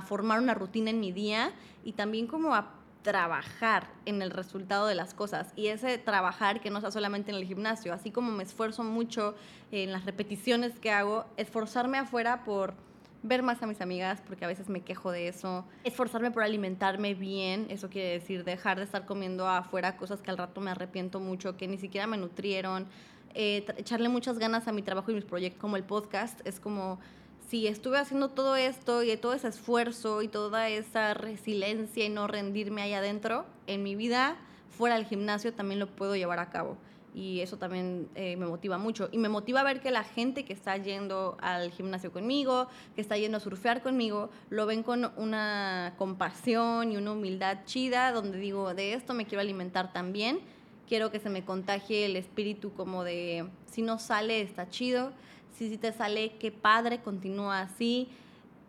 [0.06, 1.50] formar una rutina en mi día
[1.82, 6.70] y también como a trabajar en el resultado de las cosas y ese trabajar que
[6.70, 9.34] no sea solamente en el gimnasio, así como me esfuerzo mucho
[9.70, 12.74] en las repeticiones que hago, esforzarme afuera por
[13.24, 17.14] ver más a mis amigas, porque a veces me quejo de eso, esforzarme por alimentarme
[17.14, 21.20] bien, eso quiere decir dejar de estar comiendo afuera cosas que al rato me arrepiento
[21.20, 22.88] mucho, que ni siquiera me nutrieron,
[23.34, 26.40] eh, echarle muchas ganas a mi trabajo y mis proyectos como el podcast.
[26.46, 26.98] Es como
[27.52, 32.26] si estuve haciendo todo esto y todo ese esfuerzo y toda esa resiliencia y no
[32.26, 34.38] rendirme ahí adentro, en mi vida
[34.70, 36.78] fuera del gimnasio también lo puedo llevar a cabo.
[37.14, 39.10] Y eso también eh, me motiva mucho.
[39.12, 43.02] Y me motiva a ver que la gente que está yendo al gimnasio conmigo, que
[43.02, 48.38] está yendo a surfear conmigo, lo ven con una compasión y una humildad chida, donde
[48.38, 50.40] digo, de esto me quiero alimentar también
[50.88, 55.12] quiero que se me contagie el espíritu como de, si no sale, está chido,
[55.64, 58.08] si sí te sale, qué padre, continúa así,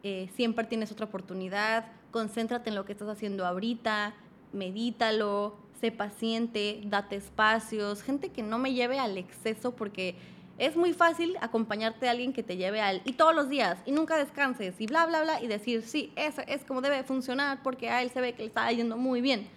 [0.04, 4.14] eh, siempre tienes otra oportunidad, concéntrate en lo que estás haciendo ahorita,
[4.52, 10.16] medítalo, sé paciente, date espacios, gente que no me lleve al exceso porque
[10.60, 13.92] es muy fácil acompañarte a alguien que te lleve al y todos los días y
[13.92, 17.90] nunca descanses y bla bla bla y decir sí eso es como debe funcionar porque
[17.90, 19.48] a él se ve que le está yendo muy bien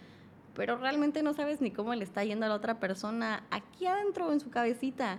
[0.57, 4.33] pero realmente no sabes ni cómo le está yendo a la otra persona aquí adentro
[4.33, 5.19] en su cabecita.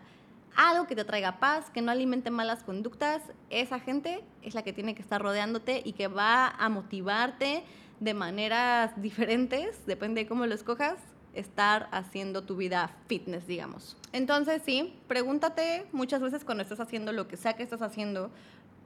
[0.55, 4.73] Algo que te traiga paz, que no alimente malas conductas, esa gente es la que
[4.73, 7.63] tiene que estar rodeándote y que va a motivarte
[7.99, 10.97] de maneras diferentes, depende de cómo lo escojas,
[11.33, 13.95] estar haciendo tu vida fitness, digamos.
[14.11, 18.31] Entonces, sí, pregúntate muchas veces cuando estás haciendo lo que sea que estás haciendo,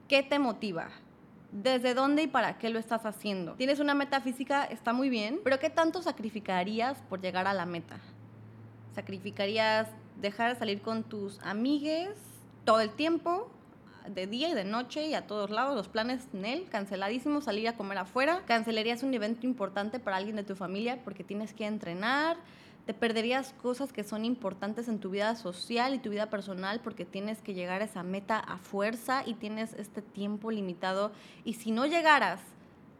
[0.08, 0.88] ¿qué te motiva?
[1.50, 3.54] ¿Desde dónde y para qué lo estás haciendo?
[3.54, 7.66] Tienes una meta física, está muy bien, pero ¿qué tanto sacrificarías por llegar a la
[7.66, 7.98] meta?
[8.94, 9.88] ¿Sacrificarías
[10.22, 12.16] dejar de salir con tus amigues
[12.64, 13.50] todo el tiempo?
[14.08, 17.68] de día y de noche y a todos lados, los planes en él, canceladísimos, salir
[17.68, 21.66] a comer afuera, cancelarías un evento importante para alguien de tu familia porque tienes que
[21.66, 22.36] entrenar,
[22.86, 27.04] te perderías cosas que son importantes en tu vida social y tu vida personal porque
[27.04, 31.12] tienes que llegar a esa meta a fuerza y tienes este tiempo limitado.
[31.44, 32.40] Y si no llegaras,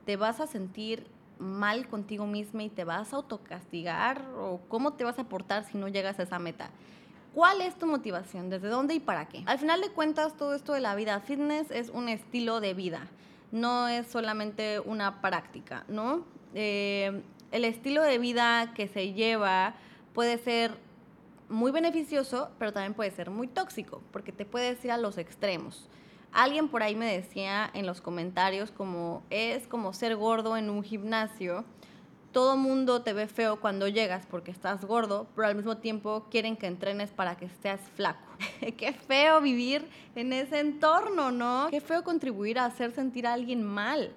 [0.06, 1.04] te vas a sentir
[1.40, 5.76] mal contigo misma y te vas a autocastigar o cómo te vas a portar si
[5.76, 6.70] no llegas a esa meta.
[7.34, 8.50] ¿Cuál es tu motivación?
[8.50, 9.42] ¿Desde dónde y para qué?
[9.46, 13.08] Al final de cuentas, todo esto de la vida fitness es un estilo de vida,
[13.52, 16.24] no es solamente una práctica, ¿no?
[16.54, 19.74] Eh, el estilo de vida que se lleva
[20.12, 20.76] puede ser
[21.48, 25.88] muy beneficioso, pero también puede ser muy tóxico, porque te puedes ir a los extremos.
[26.32, 30.82] Alguien por ahí me decía en los comentarios como es como ser gordo en un
[30.82, 31.64] gimnasio,
[32.32, 36.56] todo mundo te ve feo cuando llegas porque estás gordo, pero al mismo tiempo quieren
[36.56, 38.26] que entrenes para que estés flaco.
[38.76, 41.68] Qué feo vivir en ese entorno, ¿no?
[41.70, 44.12] Qué feo contribuir a hacer sentir a alguien mal.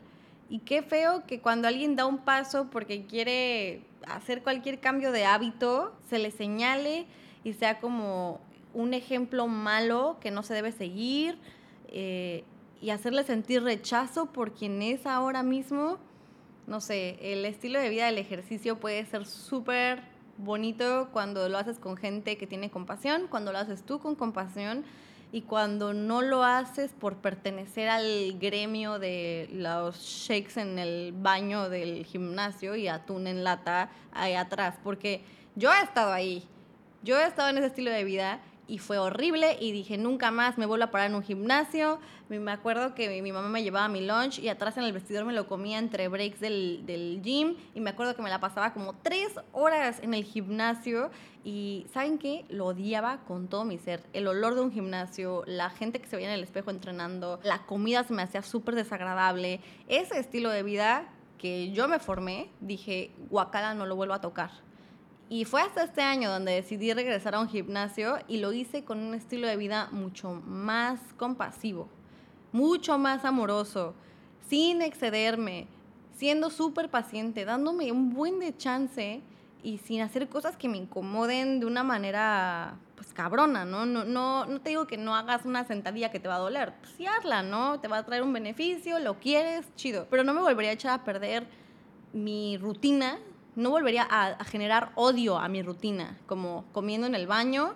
[0.49, 5.25] Y qué feo que cuando alguien da un paso porque quiere hacer cualquier cambio de
[5.25, 7.07] hábito, se le señale
[7.43, 8.39] y sea como
[8.73, 11.39] un ejemplo malo que no se debe seguir
[11.87, 12.43] eh,
[12.79, 15.97] y hacerle sentir rechazo por quien es ahora mismo
[16.67, 20.01] no sé, el estilo de vida del ejercicio puede ser súper
[20.37, 24.83] bonito cuando lo haces con gente que tiene compasión, cuando lo haces tú con compasión
[25.31, 31.69] y cuando no lo haces por pertenecer al gremio de los shakes en el baño
[31.69, 35.21] del gimnasio y atún en lata ahí atrás, porque
[35.55, 36.47] yo he estado ahí,
[37.03, 40.57] yo he estado en ese estilo de vida y fue horrible y dije, nunca más
[40.57, 41.99] me vuelvo a parar en un gimnasio.
[42.29, 45.33] Me acuerdo que mi mamá me llevaba mi lunch y atrás en el vestidor me
[45.33, 48.93] lo comía entre breaks del, del gym y me acuerdo que me la pasaba como
[48.95, 51.11] tres horas en el gimnasio
[51.43, 52.45] y ¿saben qué?
[52.49, 54.03] Lo odiaba con todo mi ser.
[54.13, 57.65] El olor de un gimnasio, la gente que se veía en el espejo entrenando, la
[57.67, 59.61] comida se me hacía súper desagradable.
[59.87, 64.64] Ese estilo de vida que yo me formé, dije, guacala, no lo vuelvo a tocar
[65.29, 68.99] y fue hasta este año donde decidí regresar a un gimnasio y lo hice con
[68.99, 71.89] un estilo de vida mucho más compasivo,
[72.51, 73.95] mucho más amoroso,
[74.47, 75.67] sin excederme,
[76.15, 79.21] siendo súper paciente, dándome un buen de chance
[79.63, 83.87] y sin hacer cosas que me incomoden de una manera pues cabrona, ¿no?
[83.87, 86.75] No, no, no te digo que no hagas una sentadilla que te va a doler,
[86.79, 87.79] pues sí hazla, ¿no?
[87.79, 90.99] Te va a traer un beneficio, lo quieres, chido, pero no me volvería a echar
[90.99, 91.47] a perder
[92.13, 93.17] mi rutina
[93.55, 97.73] no volvería a, generar odio a mi rutina, como comiendo en el baño,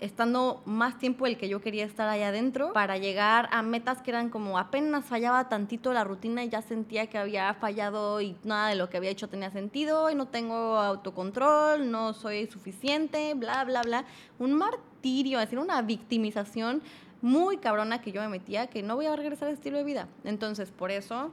[0.00, 4.10] estando más tiempo el que yo quería estar allá adentro, para llegar a metas que
[4.10, 8.68] eran como apenas fallaba tantito la rutina y ya sentía que había fallado y nada
[8.68, 13.64] de lo que había hecho tenía sentido y no tengo autocontrol, no soy suficiente, bla,
[13.64, 14.04] bla, bla.
[14.38, 16.82] Un martirio, es decir, una victimización
[17.22, 20.08] muy cabrona que yo me metía, que no voy a regresar al estilo de vida.
[20.24, 21.30] Entonces, por eso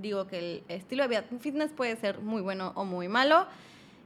[0.00, 3.46] digo que el estilo de vida fitness puede ser muy bueno o muy malo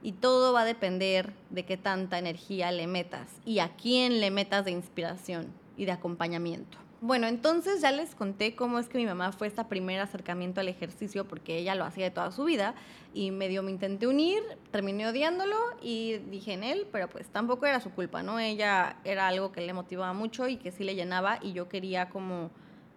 [0.03, 4.31] y todo va a depender de qué tanta energía le metas y a quién le
[4.31, 6.79] metas de inspiración y de acompañamiento.
[7.01, 10.69] Bueno, entonces ya les conté cómo es que mi mamá fue este primer acercamiento al
[10.69, 12.75] ejercicio porque ella lo hacía de toda su vida
[13.13, 17.81] y medio me intenté unir, terminé odiándolo y dije en él, pero pues tampoco era
[17.81, 18.41] su culpa, ¿no?
[18.41, 22.09] Ella era algo que le motivaba mucho y que sí le llenaba y yo quería
[22.09, 22.51] como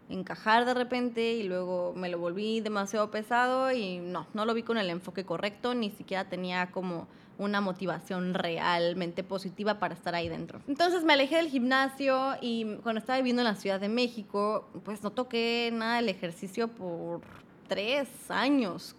[0.10, 4.63] encajar de repente y luego me lo volví demasiado pesado y no, no lo vi
[4.63, 10.30] con el enfoque correcto, ni siquiera tenía como una motivación realmente positiva para estar ahí
[10.30, 10.60] dentro.
[10.67, 15.04] Entonces me alejé del gimnasio y cuando estaba viviendo en la Ciudad de México, pues
[15.04, 17.22] no toqué nada del ejercicio por
[17.67, 18.96] tres años.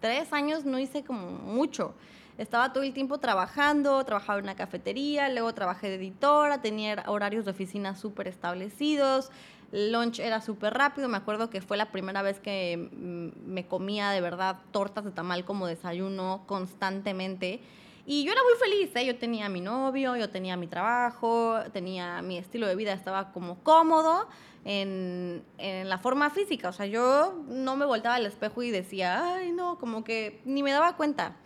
[0.00, 1.94] Tres años no hice como mucho.
[2.36, 7.46] Estaba todo el tiempo trabajando, trabajaba en una cafetería, luego trabajé de editora, tenía horarios
[7.46, 9.30] de oficina súper establecidos,
[9.72, 11.08] lunch era súper rápido.
[11.08, 15.10] Me acuerdo que fue la primera vez que mm, me comía de verdad tortas de
[15.10, 17.60] tamal como desayuno constantemente.
[18.06, 19.04] Y yo era muy feliz, ¿eh?
[19.04, 23.62] Yo tenía mi novio, yo tenía mi trabajo, tenía mi estilo de vida, estaba como
[23.62, 24.26] cómodo
[24.64, 26.70] en, en, la forma física.
[26.70, 30.62] O sea, yo no me voltaba al espejo y decía, ay, no, como que ni
[30.62, 31.36] me daba cuenta.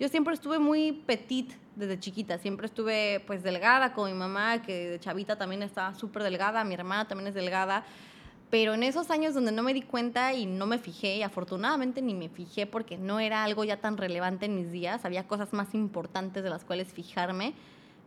[0.00, 2.38] Yo siempre estuve muy petit desde chiquita.
[2.38, 6.72] Siempre estuve pues delgada con mi mamá, que de chavita también estaba súper delgada, mi
[6.72, 7.84] hermana también es delgada.
[8.48, 12.14] Pero en esos años donde no me di cuenta y no me fijé, afortunadamente ni
[12.14, 15.74] me fijé porque no era algo ya tan relevante en mis días, había cosas más
[15.74, 17.52] importantes de las cuales fijarme,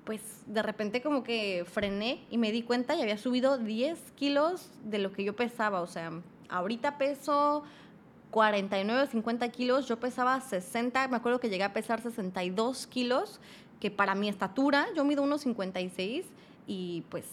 [0.03, 4.71] pues de repente como que frené y me di cuenta y había subido 10 kilos
[4.83, 5.81] de lo que yo pesaba.
[5.81, 6.11] O sea,
[6.49, 7.63] ahorita peso
[8.33, 13.39] 49 50 kilos, yo pesaba 60, me acuerdo que llegué a pesar 62 kilos
[13.79, 16.25] que para mi estatura, yo mido unos 56
[16.65, 17.25] y pues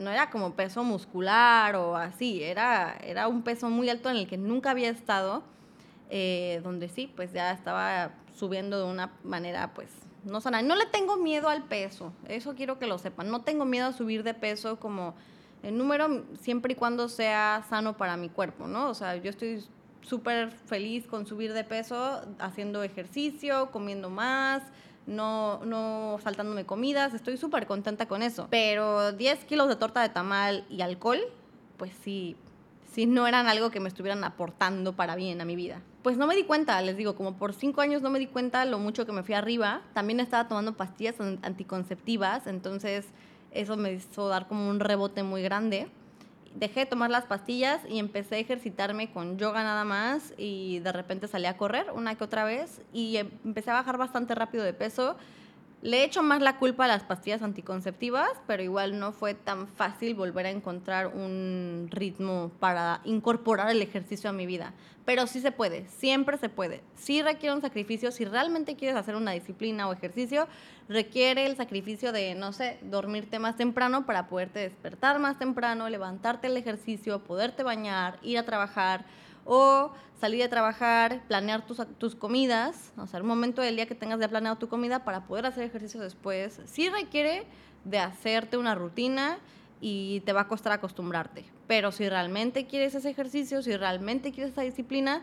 [0.00, 4.26] no era como peso muscular o así, era, era un peso muy alto en el
[4.26, 5.44] que nunca había estado,
[6.10, 9.88] eh, donde sí, pues ya estaba subiendo de una manera pues
[10.24, 10.62] no sana.
[10.62, 13.92] No le tengo miedo al peso, eso quiero que lo sepan, no tengo miedo a
[13.92, 15.14] subir de peso como
[15.62, 18.88] el número siempre y cuando sea sano para mi cuerpo, ¿no?
[18.88, 19.62] O sea, yo estoy
[20.02, 24.62] súper feliz con subir de peso, haciendo ejercicio, comiendo más,
[25.06, 28.46] no, no saltándome comidas, estoy súper contenta con eso.
[28.50, 31.20] Pero 10 kilos de torta de tamal y alcohol,
[31.76, 32.36] pues sí,
[32.92, 35.82] sí no eran algo que me estuvieran aportando para bien a mi vida.
[36.02, 38.64] Pues no me di cuenta, les digo, como por cinco años no me di cuenta
[38.64, 39.82] lo mucho que me fui arriba.
[39.92, 43.06] También estaba tomando pastillas anticonceptivas, entonces
[43.50, 45.88] eso me hizo dar como un rebote muy grande.
[46.54, 50.92] Dejé de tomar las pastillas y empecé a ejercitarme con yoga nada más y de
[50.92, 54.64] repente salí a correr una que otra vez y em, empecé a bajar bastante rápido
[54.64, 55.16] de peso
[55.82, 59.66] le he hecho más la culpa a las pastillas anticonceptivas, pero igual no fue tan
[59.66, 64.74] fácil volver a encontrar un ritmo para incorporar el ejercicio a mi vida.
[65.06, 66.82] Pero sí se puede, siempre se puede.
[66.94, 70.46] Sí requiere un sacrificio, si realmente quieres hacer una disciplina o ejercicio,
[70.88, 76.48] requiere el sacrificio de, no sé, dormirte más temprano para poderte despertar más temprano, levantarte
[76.48, 79.06] el ejercicio, poderte bañar, ir a trabajar
[79.44, 83.94] o salir a trabajar, planear tus, tus comidas, o sea, el momento del día que
[83.94, 87.46] tengas ya planeado tu comida para poder hacer ejercicio después, sí requiere
[87.84, 89.38] de hacerte una rutina
[89.80, 91.44] y te va a costar acostumbrarte.
[91.66, 95.22] Pero si realmente quieres ese ejercicio, si realmente quieres esa disciplina,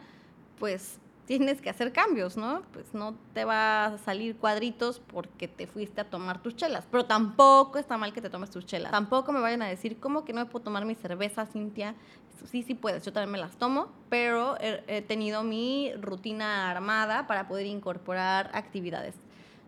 [0.59, 2.63] pues tienes que hacer cambios, ¿no?
[2.71, 6.87] Pues no te va a salir cuadritos porque te fuiste a tomar tus chelas.
[6.89, 8.91] Pero tampoco está mal que te tomes tus chelas.
[8.91, 11.95] Tampoco me vayan a decir, ¿cómo que no me puedo tomar mi cerveza, Cintia?
[12.49, 17.47] Sí, sí puedes, yo también me las tomo, pero he, tenido mi rutina armada para
[17.47, 19.15] poder incorporar actividades.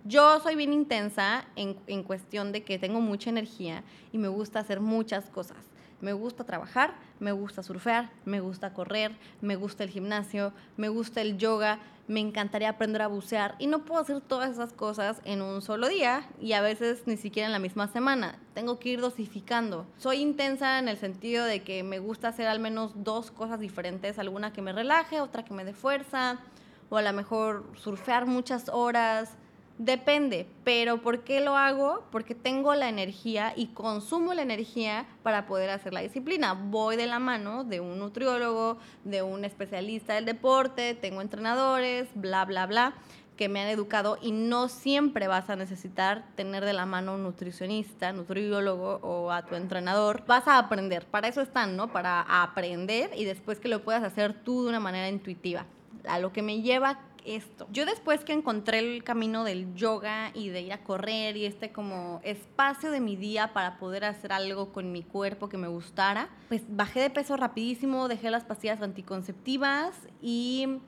[0.06, 4.60] Yo soy bien intensa en, en cuestión de que tengo mucha energía y me gusta
[4.60, 5.58] hacer muchas cosas.
[6.02, 11.22] Me gusta trabajar, me gusta surfear, me gusta correr, me gusta el gimnasio, me gusta
[11.22, 15.42] el yoga, me encantaría aprender a bucear y no puedo hacer todas esas cosas en
[15.42, 18.40] un solo día y a veces ni siquiera en la misma semana.
[18.54, 19.86] Tengo que ir dosificando.
[19.98, 24.18] Soy intensa en el sentido de que me gusta hacer al menos dos cosas diferentes,
[24.18, 26.40] alguna que me relaje, otra que me dé fuerza
[26.90, 29.36] o a lo mejor surfear muchas horas
[29.80, 32.04] Depende, pero ¿por qué lo hago?
[32.12, 36.52] Porque tengo la energía y consumo la energía para poder hacer la disciplina.
[36.52, 42.44] Voy de la mano de un nutriólogo, de un especialista del deporte, tengo entrenadores, bla,
[42.44, 42.94] bla, bla,
[43.38, 47.24] que me han educado y no siempre vas a necesitar tener de la mano un
[47.24, 50.26] nutricionista, nutriólogo o a tu entrenador.
[50.28, 51.94] Vas a aprender, para eso están, ¿no?
[51.94, 55.66] Para aprender y después que lo puedas hacer tú de una manera intuitiva.
[56.06, 57.68] A lo que me lleva esto.
[57.72, 61.72] Yo después que encontré el camino del yoga y de ir a correr y este
[61.72, 66.30] como espacio de mi día para poder hacer algo con mi cuerpo que me gustara,
[66.48, 70.80] pues bajé de peso rapidísimo, dejé las pastillas anticonceptivas y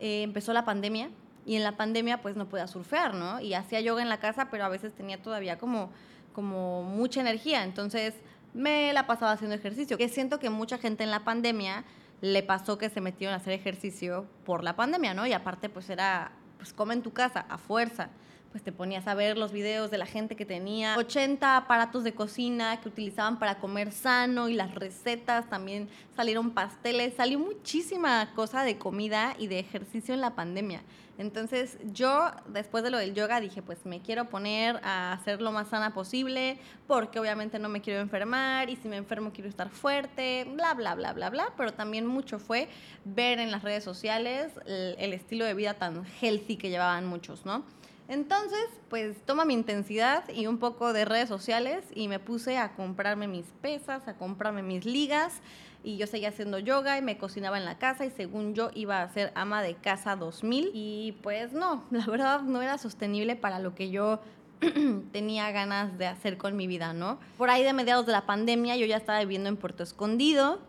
[0.00, 1.10] eh, empezó la pandemia.
[1.46, 3.40] Y en la pandemia pues no podía surfear, ¿no?
[3.40, 5.90] Y hacía yoga en la casa, pero a veces tenía todavía como,
[6.32, 7.64] como mucha energía.
[7.64, 8.14] Entonces
[8.54, 9.98] me la pasaba haciendo ejercicio.
[9.98, 11.84] Que siento que mucha gente en la pandemia
[12.24, 15.26] le pasó que se metieron a hacer ejercicio por la pandemia, ¿no?
[15.26, 18.08] Y aparte, pues era, pues come en tu casa, a fuerza.
[18.54, 22.14] Pues te ponías a ver los videos de la gente que tenía 80 aparatos de
[22.14, 28.62] cocina que utilizaban para comer sano y las recetas, también salieron pasteles, salió muchísima cosa
[28.62, 30.82] de comida y de ejercicio en la pandemia.
[31.18, 35.50] Entonces yo después de lo del yoga dije, pues me quiero poner a hacer lo
[35.50, 39.68] más sana posible, porque obviamente no me quiero enfermar y si me enfermo quiero estar
[39.68, 41.52] fuerte, bla, bla, bla, bla, bla.
[41.56, 42.68] Pero también mucho fue
[43.04, 47.44] ver en las redes sociales el, el estilo de vida tan healthy que llevaban muchos,
[47.44, 47.64] ¿no?
[48.08, 52.74] Entonces, pues toma mi intensidad y un poco de redes sociales y me puse a
[52.74, 55.40] comprarme mis pesas, a comprarme mis ligas
[55.82, 59.02] y yo seguía haciendo yoga y me cocinaba en la casa y según yo iba
[59.02, 63.58] a ser ama de casa 2000 y pues no, la verdad no era sostenible para
[63.58, 64.20] lo que yo
[65.12, 67.18] tenía ganas de hacer con mi vida, ¿no?
[67.38, 70.60] Por ahí de mediados de la pandemia yo ya estaba viviendo en Puerto Escondido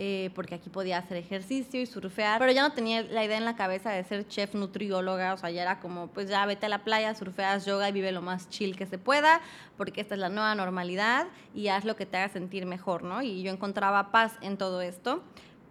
[0.00, 3.44] eh, porque aquí podía hacer ejercicio y surfear, pero ya no tenía la idea en
[3.44, 6.68] la cabeza de ser chef nutrióloga, o sea, ya era como, pues ya vete a
[6.68, 9.40] la playa, surfeas yoga y vive lo más chill que se pueda,
[9.76, 13.22] porque esta es la nueva normalidad y haz lo que te haga sentir mejor, ¿no?
[13.22, 15.24] Y yo encontraba paz en todo esto.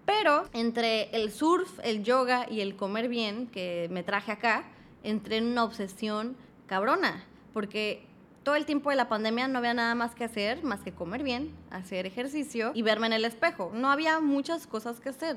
[0.05, 4.65] Pero entre el surf, el yoga y el comer bien que me traje acá,
[5.03, 6.35] entré en una obsesión
[6.65, 8.05] cabrona, porque
[8.47, 11.21] todo el tiempo de la pandemia no había nada más que hacer, más que comer
[11.21, 13.71] bien, hacer ejercicio y verme en el espejo.
[13.73, 15.35] No había muchas cosas que hacer.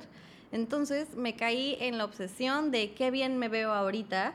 [0.52, 4.34] Entonces me caí en la obsesión de qué bien me veo ahorita,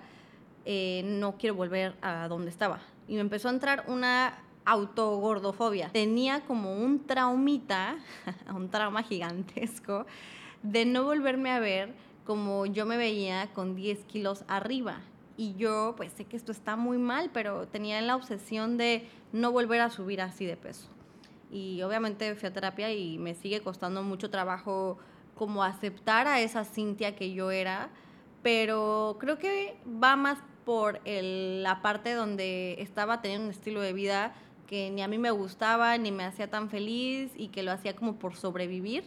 [0.65, 2.81] eh, no quiero volver a donde estaba.
[3.07, 5.87] Y me empezó a entrar una autogordofobia.
[5.93, 7.95] Tenía como un traumita,
[8.53, 10.05] un trauma gigantesco,
[10.63, 11.93] de no volverme a ver
[12.25, 14.99] como yo me veía con 10 kilos arriba
[15.37, 19.51] y yo pues sé que esto está muy mal, pero tenía la obsesión de no
[19.51, 20.87] volver a subir así de peso.
[21.51, 24.97] Y obviamente fui a terapia y me sigue costando mucho trabajo
[25.35, 27.89] como aceptar a esa Cintia que yo era,
[28.41, 34.33] pero creo que va más por la parte donde estaba teniendo un estilo de vida
[34.67, 37.95] que ni a mí me gustaba, ni me hacía tan feliz y que lo hacía
[37.95, 39.03] como por sobrevivir.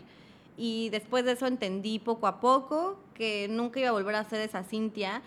[0.56, 4.40] Y después de eso entendí poco a poco que nunca iba a volver a ser
[4.40, 5.22] esa Cintia,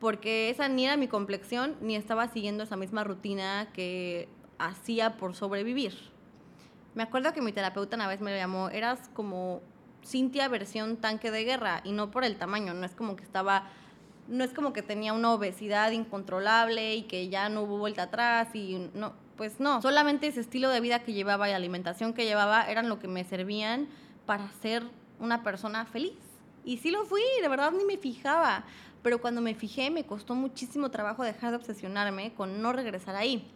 [0.00, 4.28] porque esa ni era mi complexión, ni estaba siguiendo esa misma rutina que
[4.58, 5.94] hacía por sobrevivir.
[6.94, 9.60] Me acuerdo que mi terapeuta una vez me llamó, eras como
[10.04, 13.68] Cintia versión tanque de guerra y no por el tamaño, no es como que estaba
[14.28, 18.54] no es como que tenía una obesidad incontrolable y que ya no hubo vuelta atrás
[18.54, 22.68] y no, pues no, solamente ese estilo de vida que llevaba y alimentación que llevaba
[22.70, 23.88] eran lo que me servían
[24.26, 24.84] para ser
[25.18, 26.12] una persona feliz.
[26.64, 28.64] Y sí lo fui, de verdad ni me fijaba,
[29.02, 33.50] pero cuando me fijé me costó muchísimo trabajo dejar de obsesionarme con no regresar ahí.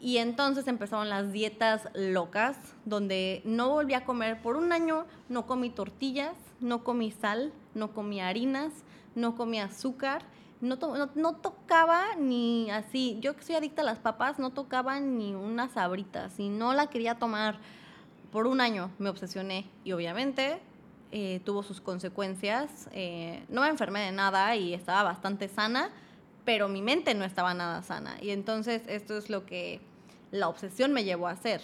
[0.00, 2.56] Y entonces empezaron las dietas locas,
[2.86, 7.92] donde no volví a comer por un año, no comí tortillas, no comí sal, no
[7.92, 8.72] comí harinas,
[9.14, 10.22] no comía azúcar,
[10.62, 10.78] no,
[11.14, 15.72] no, tocaba ni así, yo que soy adicta a las papas, no tocaba ni unas
[15.72, 17.58] sabritas y no la quería tomar.
[18.30, 20.60] Por un año me obsesioné y obviamente
[21.12, 22.88] eh, tuvo sus consecuencias.
[22.92, 25.90] Eh, no me enfermé de nada y estaba bastante sana,
[26.44, 28.16] pero mi mente no estaba nada sana.
[28.20, 29.80] Y entonces esto es lo que
[30.30, 31.60] la obsesión me llevó a hacer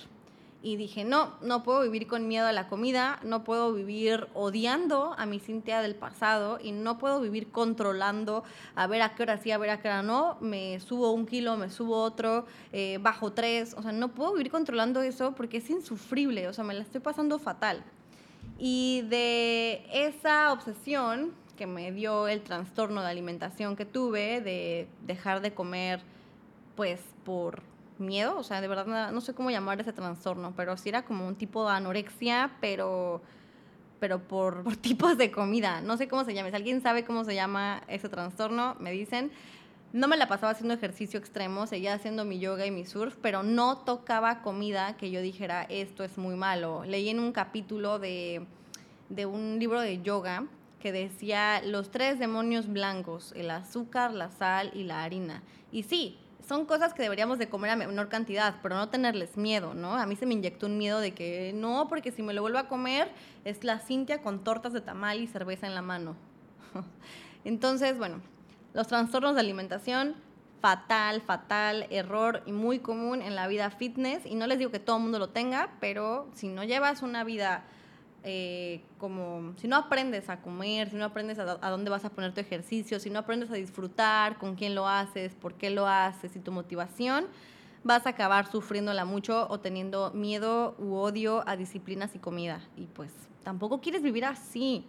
[0.67, 5.15] y dije, no, no puedo vivir con miedo a la comida, no puedo vivir odiando
[5.17, 8.43] a mi Cintia del pasado y no puedo vivir controlando
[8.75, 11.25] a ver a qué hora sí, a ver a qué hora no, me subo un
[11.25, 15.59] kilo, me subo otro, eh, bajo tres, o sea, no puedo vivir controlando eso porque
[15.59, 17.85] es insufrible, o sea, me la estoy pasando fatal.
[18.59, 25.41] Y de esa obsesión que me dio el trastorno de alimentación que tuve, de dejar
[25.41, 26.01] de comer,
[26.75, 27.63] pues por
[27.99, 31.27] miedo, o sea, de verdad no sé cómo llamar ese trastorno, pero sí era como
[31.27, 33.23] un tipo de anorexia, pero,
[34.01, 35.81] pero por, por tipos de comida.
[35.81, 36.51] No sé cómo se llama.
[36.51, 39.33] Si alguien sabe cómo se llama ese trastorno, me dicen.
[39.93, 43.43] No me la pasaba haciendo ejercicio extremo, seguía haciendo mi yoga y mi surf, pero
[43.43, 46.85] no tocaba comida que yo dijera, esto es muy malo.
[46.85, 48.45] Leí en un capítulo de,
[49.09, 50.45] de un libro de yoga
[50.81, 55.43] que decía los tres demonios blancos, el azúcar, la sal y la harina.
[55.73, 59.75] Y sí, son cosas que deberíamos de comer a menor cantidad, pero no tenerles miedo,
[59.75, 59.95] ¿no?
[59.95, 62.59] A mí se me inyectó un miedo de que no, porque si me lo vuelvo
[62.59, 63.11] a comer
[63.45, 66.15] es la Cintia con tortas de tamal y cerveza en la mano.
[67.45, 68.21] Entonces, bueno,
[68.77, 70.17] los trastornos de alimentación,
[70.61, 74.27] fatal, fatal, error y muy común en la vida fitness.
[74.27, 77.25] Y no les digo que todo el mundo lo tenga, pero si no llevas una
[77.25, 77.65] vida
[78.23, 82.35] eh, como si no aprendes a comer, si no aprendes a, dónde vas a poner
[82.35, 86.37] tu ejercicio, si no aprendes a disfrutar, con quién lo haces, por qué lo haces
[86.37, 87.29] y tu motivación,
[87.83, 92.61] vas a acabar sufriéndola mucho o teniendo miedo u odio a disciplinas y comida.
[92.77, 93.11] Y pues
[93.43, 94.85] tampoco quieres vivir así.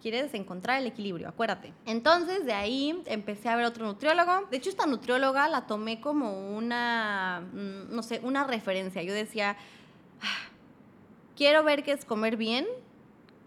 [0.00, 1.74] Quieres encontrar el equilibrio, acuérdate.
[1.84, 4.46] Entonces, de ahí empecé a ver otro nutriólogo.
[4.50, 9.02] De hecho, esta nutrióloga la tomé como una, mm, no sé, una referencia.
[9.02, 9.56] Yo decía,
[10.22, 10.48] ah,
[11.36, 12.66] quiero ver qué es comer bien,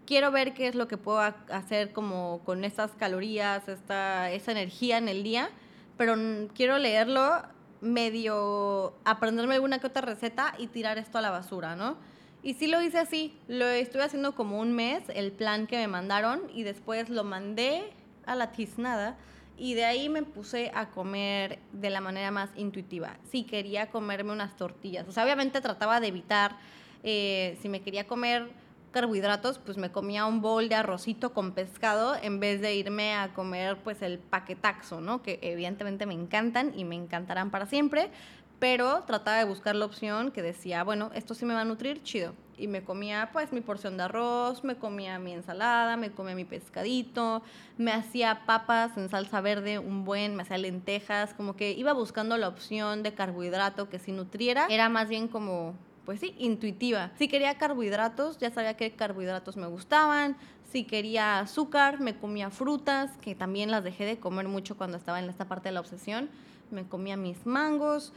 [0.06, 4.98] quiero ver qué es lo que puedo hacer como con estas calorías, esta, esa energía
[4.98, 5.50] en el día,
[5.96, 6.14] pero
[6.54, 7.42] quiero leerlo
[7.80, 11.96] medio aprenderme alguna que otra receta y tirar esto a la basura, ¿no?
[12.44, 15.88] Y sí lo hice así, lo estuve haciendo como un mes, el plan que me
[15.88, 17.90] mandaron, y después lo mandé
[18.26, 19.16] a la tiznada,
[19.56, 23.16] y de ahí me puse a comer de la manera más intuitiva.
[23.30, 25.08] Sí, quería comerme unas tortillas.
[25.08, 26.58] O sea, obviamente trataba de evitar
[27.02, 28.50] eh, si me quería comer
[28.90, 33.32] carbohidratos, pues me comía un bowl de arrocito con pescado en vez de irme a
[33.32, 35.22] comer pues el paquetaxo, ¿no?
[35.22, 38.10] Que evidentemente me encantan y me encantarán para siempre,
[38.58, 42.02] pero trataba de buscar la opción que decía, bueno, esto sí me va a nutrir,
[42.02, 42.34] chido.
[42.56, 46.44] Y me comía pues mi porción de arroz, me comía mi ensalada, me comía mi
[46.44, 47.42] pescadito,
[47.78, 52.36] me hacía papas en salsa verde, un buen, me hacía lentejas, como que iba buscando
[52.36, 54.66] la opción de carbohidrato que sí nutriera.
[54.70, 55.74] Era más bien como
[56.04, 57.10] pues sí, intuitiva.
[57.18, 60.36] Si quería carbohidratos, ya sabía qué carbohidratos me gustaban.
[60.70, 65.18] Si quería azúcar, me comía frutas, que también las dejé de comer mucho cuando estaba
[65.18, 66.28] en esta parte de la obsesión.
[66.70, 68.12] Me comía mis mangos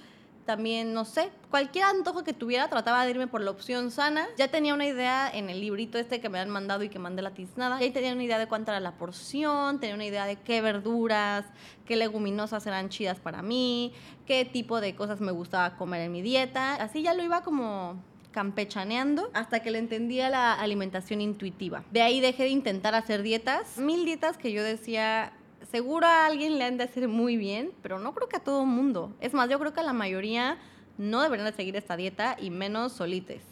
[0.48, 4.28] también, no sé, cualquier antojo que tuviera trataba de irme por la opción sana.
[4.38, 7.22] Ya tenía una idea en el librito este que me han mandado y que mandé
[7.22, 7.80] la tiznada.
[7.80, 11.46] Ya tenía una idea de cuánta era la porción, tenía una idea de qué verduras,
[11.86, 13.94] qué leguminosas eran chidas para mí,
[14.26, 16.76] qué tipo de cosas me gustaba comer en mi dieta.
[16.76, 21.84] Así ya lo iba como campechaneando hasta que le entendía la alimentación intuitiva.
[21.92, 23.78] De ahí dejé de intentar hacer dietas.
[23.78, 25.34] Mil dietas que yo decía,
[25.72, 28.66] seguro a alguien le han de hacer muy bien, pero no creo que a todo
[28.66, 29.14] mundo.
[29.20, 30.58] Es más, yo creo que a la mayoría
[30.98, 33.44] no deberían de seguir esta dieta y menos solites.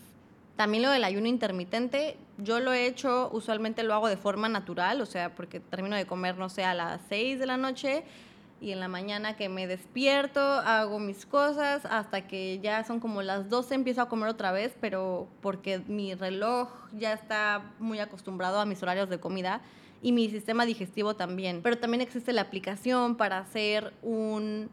[0.56, 5.02] También lo del ayuno intermitente, yo lo he hecho, usualmente lo hago de forma natural,
[5.02, 8.06] o sea, porque termino de comer, no sé, a las 6 de la noche
[8.62, 13.22] y en la mañana que me despierto, hago mis cosas, hasta que ya son como
[13.22, 18.62] las 12 empiezo a comer otra vez, pero porque mi reloj ya está muy acostumbrado
[18.62, 19.62] a mis horarios de comida
[20.06, 21.62] y mi sistema digestivo también.
[21.64, 24.70] Pero también existe la aplicación para hacer un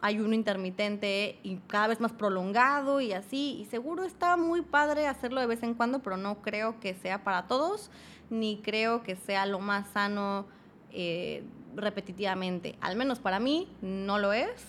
[0.00, 3.56] ayuno intermitente y cada vez más prolongado y así.
[3.60, 7.22] Y seguro está muy padre hacerlo de vez en cuando, pero no creo que sea
[7.22, 7.92] para todos,
[8.30, 10.44] ni creo que sea lo más sano
[10.90, 11.44] eh,
[11.76, 12.76] repetitivamente.
[12.80, 14.60] Al menos para mí no lo es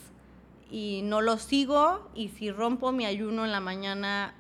[0.70, 4.36] y no lo sigo y si rompo mi ayuno en la mañana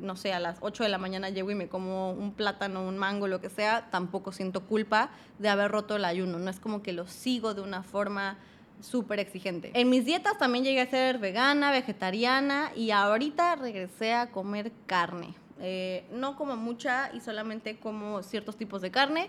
[0.00, 2.98] no sé, a las 8 de la mañana llego y me como un plátano, un
[2.98, 6.38] mango, lo que sea, tampoco siento culpa de haber roto el ayuno.
[6.38, 8.38] No es como que lo sigo de una forma
[8.80, 9.70] súper exigente.
[9.74, 15.34] En mis dietas también llegué a ser vegana, vegetariana y ahorita regresé a comer carne.
[15.62, 19.28] Eh, no como mucha y solamente como ciertos tipos de carne,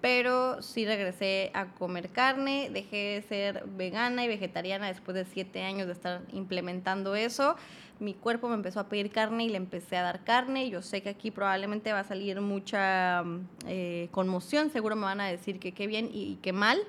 [0.00, 5.62] pero sí regresé a comer carne, dejé de ser vegana y vegetariana después de siete
[5.62, 7.56] años de estar implementando eso.
[8.02, 10.68] Mi cuerpo me empezó a pedir carne y le empecé a dar carne.
[10.68, 13.24] Yo sé que aquí probablemente va a salir mucha
[13.66, 16.80] eh, conmoción, seguro me van a decir que qué bien y qué mal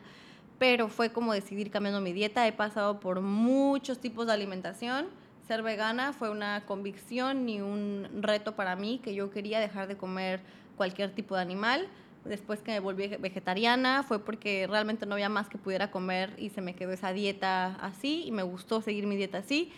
[0.59, 2.47] pero fue como decidir cambiando mi dieta.
[2.47, 5.07] He pasado por muchos tipos de alimentación.
[5.45, 9.97] Ser vegana fue una convicción y un reto para mí que yo quería dejar de
[9.97, 10.39] comer
[10.77, 11.87] cualquier tipo de animal.
[12.23, 16.49] Después que me volví vegetariana fue porque realmente no había más que pudiera comer y
[16.49, 19.73] se me quedó esa dieta así y me gustó seguir mi dieta así.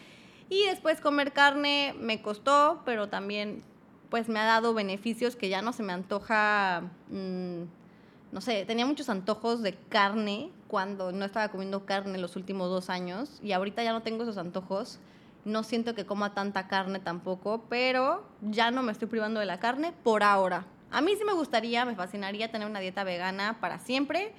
[0.50, 3.64] Y después comer carne me costó, pero también
[4.10, 6.84] pues me ha dado beneficios que ya no se me antoja...
[7.10, 7.64] Mmm,
[8.32, 12.89] no sé, tenía muchos antojos de carne cuando no estaba comiendo carne los últimos dos
[12.89, 15.00] años y ahorita ya no tengo esos antojos.
[15.46, 19.62] No siento que coma tanta carne tampoco, pero ya no me estoy privando de la
[19.62, 20.66] carne por ahora.
[20.91, 24.34] A mí sí me gustaría, me fascinaría tener una dieta vegana para siempre,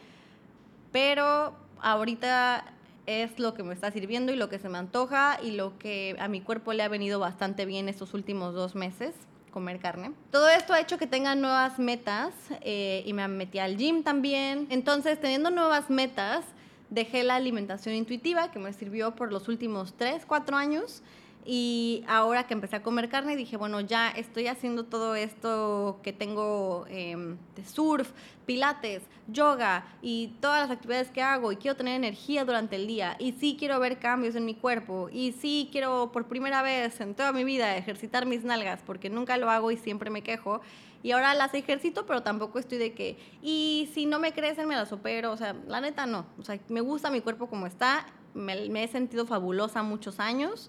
[0.93, 2.65] pero ahorita
[3.07, 6.17] es lo que me está sirviendo y lo que se me antoja y lo que
[6.19, 9.15] a mi cuerpo le ha venido bastante bien estos últimos dos meses
[9.57, 10.13] comer carne.
[10.31, 14.67] Todo esto ha hecho que tenga nuevas metas eh, y me metí al gym también.
[14.69, 16.45] Entonces, teniendo nuevas metas,
[16.91, 21.03] dejé la alimentación intuitiva que me sirvió por los últimos 3, 4 años
[21.47, 26.13] y ahora que empecé a comer carne, dije, bueno, ya estoy haciendo todo esto que
[26.13, 28.11] tengo em, de surf,
[28.47, 33.17] pilates, yoga y todas las actividades que hago y quiero tener energía durante el día
[33.21, 37.15] y sí quiero ver cambios en mi cuerpo y sí quiero por primera vez en
[37.15, 40.61] toda mi vida ejercitar mis nalgas porque nunca lo hago y siempre me quejo.
[41.03, 44.75] Y ahora las ejercito, pero tampoco estoy de que, y si no me crecen, me
[44.75, 45.31] las opero.
[45.31, 46.27] O sea, la neta no.
[46.37, 48.07] O sea, me gusta mi cuerpo como está.
[48.35, 50.69] Me, me he sentido fabulosa muchos años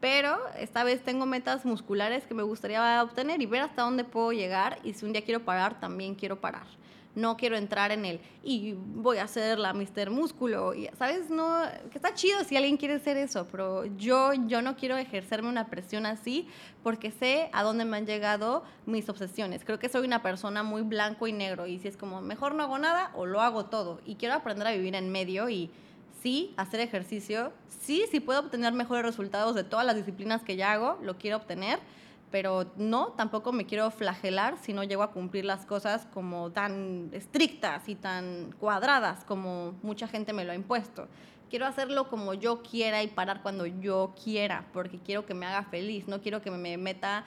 [0.00, 4.32] pero esta vez tengo metas musculares que me gustaría obtener y ver hasta dónde puedo
[4.32, 6.66] llegar y si un día quiero parar, también quiero parar.
[7.14, 11.30] No quiero entrar en el y voy a hacer la Mister Músculo, y, ¿sabes?
[11.30, 15.48] No, que está chido si alguien quiere hacer eso, pero yo, yo no quiero ejercerme
[15.48, 16.46] una presión así
[16.84, 19.64] porque sé a dónde me han llegado mis obsesiones.
[19.64, 22.62] Creo que soy una persona muy blanco y negro y si es como mejor no
[22.62, 25.70] hago nada o lo hago todo y quiero aprender a vivir en medio y
[26.22, 30.72] sí, hacer ejercicio, sí, sí puedo obtener mejores resultados de todas las disciplinas que ya
[30.72, 31.78] hago, lo quiero obtener,
[32.30, 37.08] pero no, tampoco me quiero flagelar si no llego a cumplir las cosas como tan
[37.12, 41.08] estrictas y tan cuadradas como mucha gente me lo ha impuesto.
[41.48, 45.62] Quiero hacerlo como yo quiera y parar cuando yo quiera, porque quiero que me haga
[45.64, 47.24] feliz, no quiero que me meta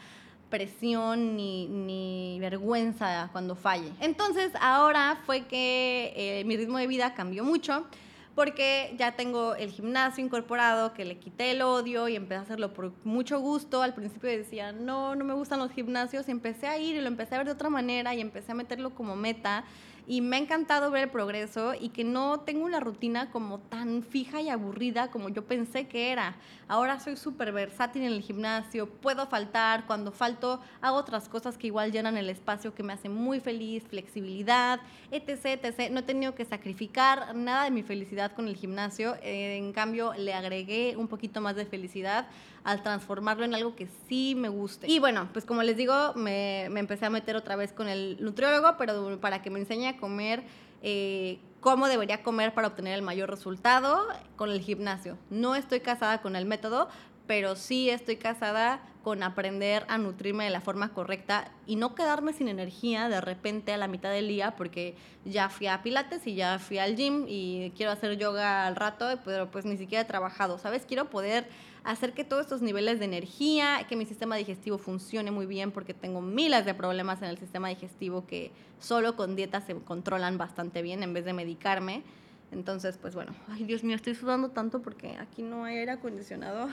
[0.52, 3.92] presión ni, ni, vergüenza cuando falle.
[4.00, 7.88] Entonces ahora fue que eh, mi ritmo de vida cambió mucho
[8.36, 12.74] porque ya tengo el gimnasio incorporado, que le quité el odio y empecé a hacerlo
[12.74, 13.82] por mucho gusto.
[13.82, 17.08] Al principio decía, no, no me gustan los gimnasios y empecé a ir y lo
[17.08, 19.66] empecé a ver de otra manera y empecé a meterlo como meta
[20.08, 24.04] y me ha encantado ver el progreso y que no tengo una rutina como tan
[24.04, 26.36] fija y aburrida como yo pensé que era.
[26.68, 31.68] Ahora soy súper versátil en el gimnasio, puedo faltar, cuando falto hago otras cosas que
[31.68, 34.80] igual llenan el espacio que me hacen muy feliz, flexibilidad,
[35.12, 35.92] etc, etc.
[35.92, 40.34] No he tenido que sacrificar nada de mi felicidad con el gimnasio, en cambio le
[40.34, 42.28] agregué un poquito más de felicidad
[42.64, 44.88] al transformarlo en algo que sí me guste.
[44.90, 48.18] Y bueno, pues como les digo, me, me empecé a meter otra vez con el
[48.20, 50.44] nutriólogo, pero para que me enseñe a comer
[50.82, 55.18] eh, cómo debería comer para obtener el mayor resultado con el gimnasio.
[55.30, 56.90] No estoy casada con el método,
[57.28, 62.34] pero sí estoy casada con aprender a nutrirme de la forma correcta y no quedarme
[62.34, 64.96] sin energía de repente a la mitad del día porque
[65.26, 69.08] ya fui a pilates y ya fui al gym y quiero hacer yoga al rato,
[69.24, 70.86] pero pues ni siquiera he trabajado, ¿sabes?
[70.86, 71.48] Quiero poder
[71.84, 75.94] hacer que todos estos niveles de energía, que mi sistema digestivo funcione muy bien porque
[75.94, 80.82] tengo miles de problemas en el sistema digestivo que solo con dieta se controlan bastante
[80.82, 82.04] bien en vez de medicarme.
[82.52, 86.70] Entonces, pues bueno, ay Dios mío, estoy sudando tanto porque aquí no hay aire acondicionado.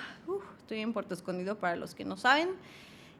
[0.59, 2.51] estoy en Puerto Escondido para los que no saben.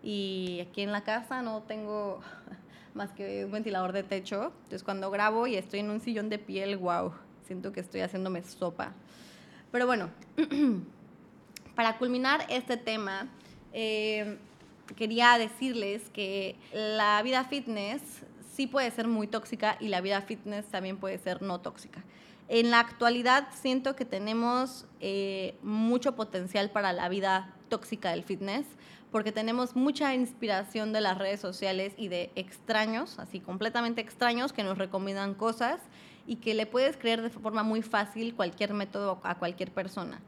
[0.03, 2.21] Y aquí en la casa no tengo
[2.95, 4.53] más que un ventilador de techo.
[4.65, 7.13] Entonces cuando grabo y estoy en un sillón de piel, wow,
[7.47, 8.93] siento que estoy haciéndome sopa.
[9.71, 10.11] Pero bueno,
[11.79, 13.29] para culminar este tema,
[13.73, 14.37] eh,
[14.97, 18.03] quería decirles que la vida fitness
[18.53, 22.03] sí puede ser muy tóxica y la vida fitness también puede ser no tóxica.
[22.49, 28.67] En la actualidad siento que tenemos eh, mucho potencial para la vida tóxica del fitness
[29.13, 34.65] porque tenemos mucha inspiración de las redes sociales y de extraños, así completamente extraños, que
[34.65, 35.81] nos recomiendan cosas
[36.27, 40.21] y que le puedes creer de forma muy fácil cualquier método a cualquier persona.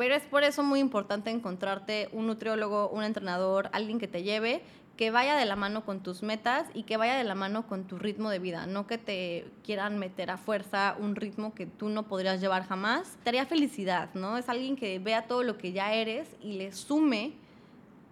[0.00, 4.62] Pero es por eso muy importante encontrarte un nutriólogo, un entrenador, alguien que te lleve,
[4.96, 7.84] que vaya de la mano con tus metas y que vaya de la mano con
[7.84, 11.90] tu ritmo de vida, no que te quieran meter a fuerza un ritmo que tú
[11.90, 13.18] no podrías llevar jamás.
[13.24, 14.38] Te felicidad, ¿no?
[14.38, 17.34] Es alguien que vea todo lo que ya eres y le sume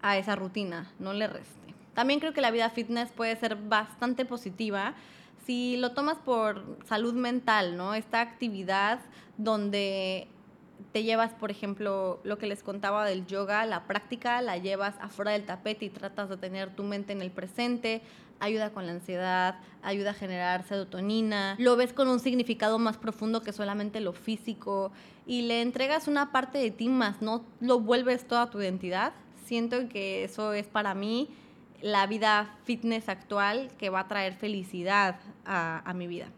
[0.03, 1.73] a esa rutina, no le reste.
[1.95, 4.93] También creo que la vida fitness puede ser bastante positiva
[5.47, 7.95] si lo tomas por salud mental, ¿no?
[7.95, 9.01] Esta actividad
[9.39, 10.29] donde
[10.93, 15.33] te llevas, por ejemplo, lo que les contaba del yoga, la práctica la llevas afuera
[15.33, 18.03] del tapete y tratas de tener tu mente en el presente,
[18.41, 23.43] ayuda con la ansiedad, ayuda a generar serotonina, lo ves con un significado más profundo
[23.43, 24.93] que solamente lo físico
[25.27, 29.13] y le entregas una parte de ti más, no lo vuelves toda tu identidad,
[29.45, 31.29] siento que eso es para mí
[31.81, 36.29] la vida fitness actual que va a traer felicidad a, mi vida.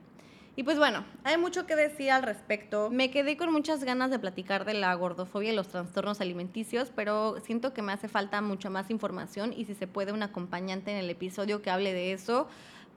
[0.60, 2.90] Y pues bueno, hay mucho que decir al respecto.
[2.90, 7.40] Me quedé con muchas ganas de platicar de la gordofobia y los trastornos alimenticios, pero
[7.40, 10.98] siento que me hace falta mucha más información y si se puede un acompañante en
[10.98, 12.46] el episodio que hable de eso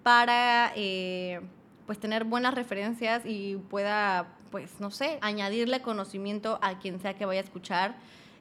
[0.03, 1.39] para eh,
[1.85, 7.25] pues tener buenas referencias y pueda pues no sé, añadirle conocimiento a quien sea que
[7.25, 7.95] vaya a escuchar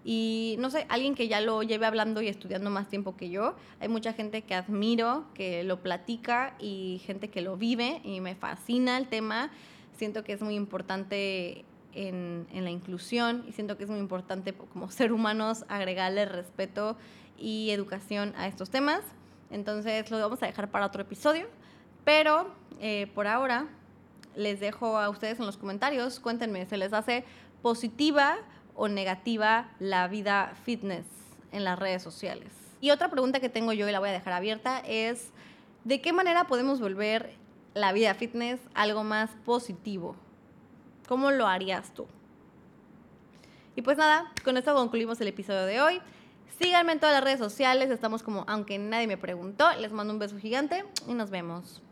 [0.05, 3.55] y no sé, alguien que ya lo lleve hablando y estudiando más tiempo que yo.
[3.81, 8.35] Hay mucha gente que admiro, que lo platica y gente que lo vive y me
[8.35, 9.51] fascina el tema.
[9.97, 14.55] Siento que es muy importante en, en la inclusión y siento que es muy importante
[14.55, 16.97] como ser humanos agregarle respeto
[17.39, 19.03] y educación a estos temas.
[19.51, 21.47] Entonces lo vamos a dejar para otro episodio.
[22.05, 23.69] Pero eh, por ahora
[24.35, 26.19] les dejo a ustedes en los comentarios.
[26.19, 27.25] Cuéntenme, ¿se les hace
[27.61, 28.39] positiva
[28.75, 31.07] o negativa la vida fitness
[31.53, 32.49] en las redes sociales.
[32.81, 35.31] Y otra pregunta que tengo yo y la voy a dejar abierta es,
[35.85, 37.35] ¿de qué manera podemos volver
[37.75, 40.17] la vida fitness algo más positivo?
[41.07, 42.07] ¿Cómo lo harías tú?
[43.77, 46.01] Y pues nada, con esto concluimos el episodio de hoy.
[46.59, 49.71] Síganme en todas las redes sociales, estamos como aunque nadie me preguntó.
[49.79, 51.83] Les mando un beso gigante y nos vemos.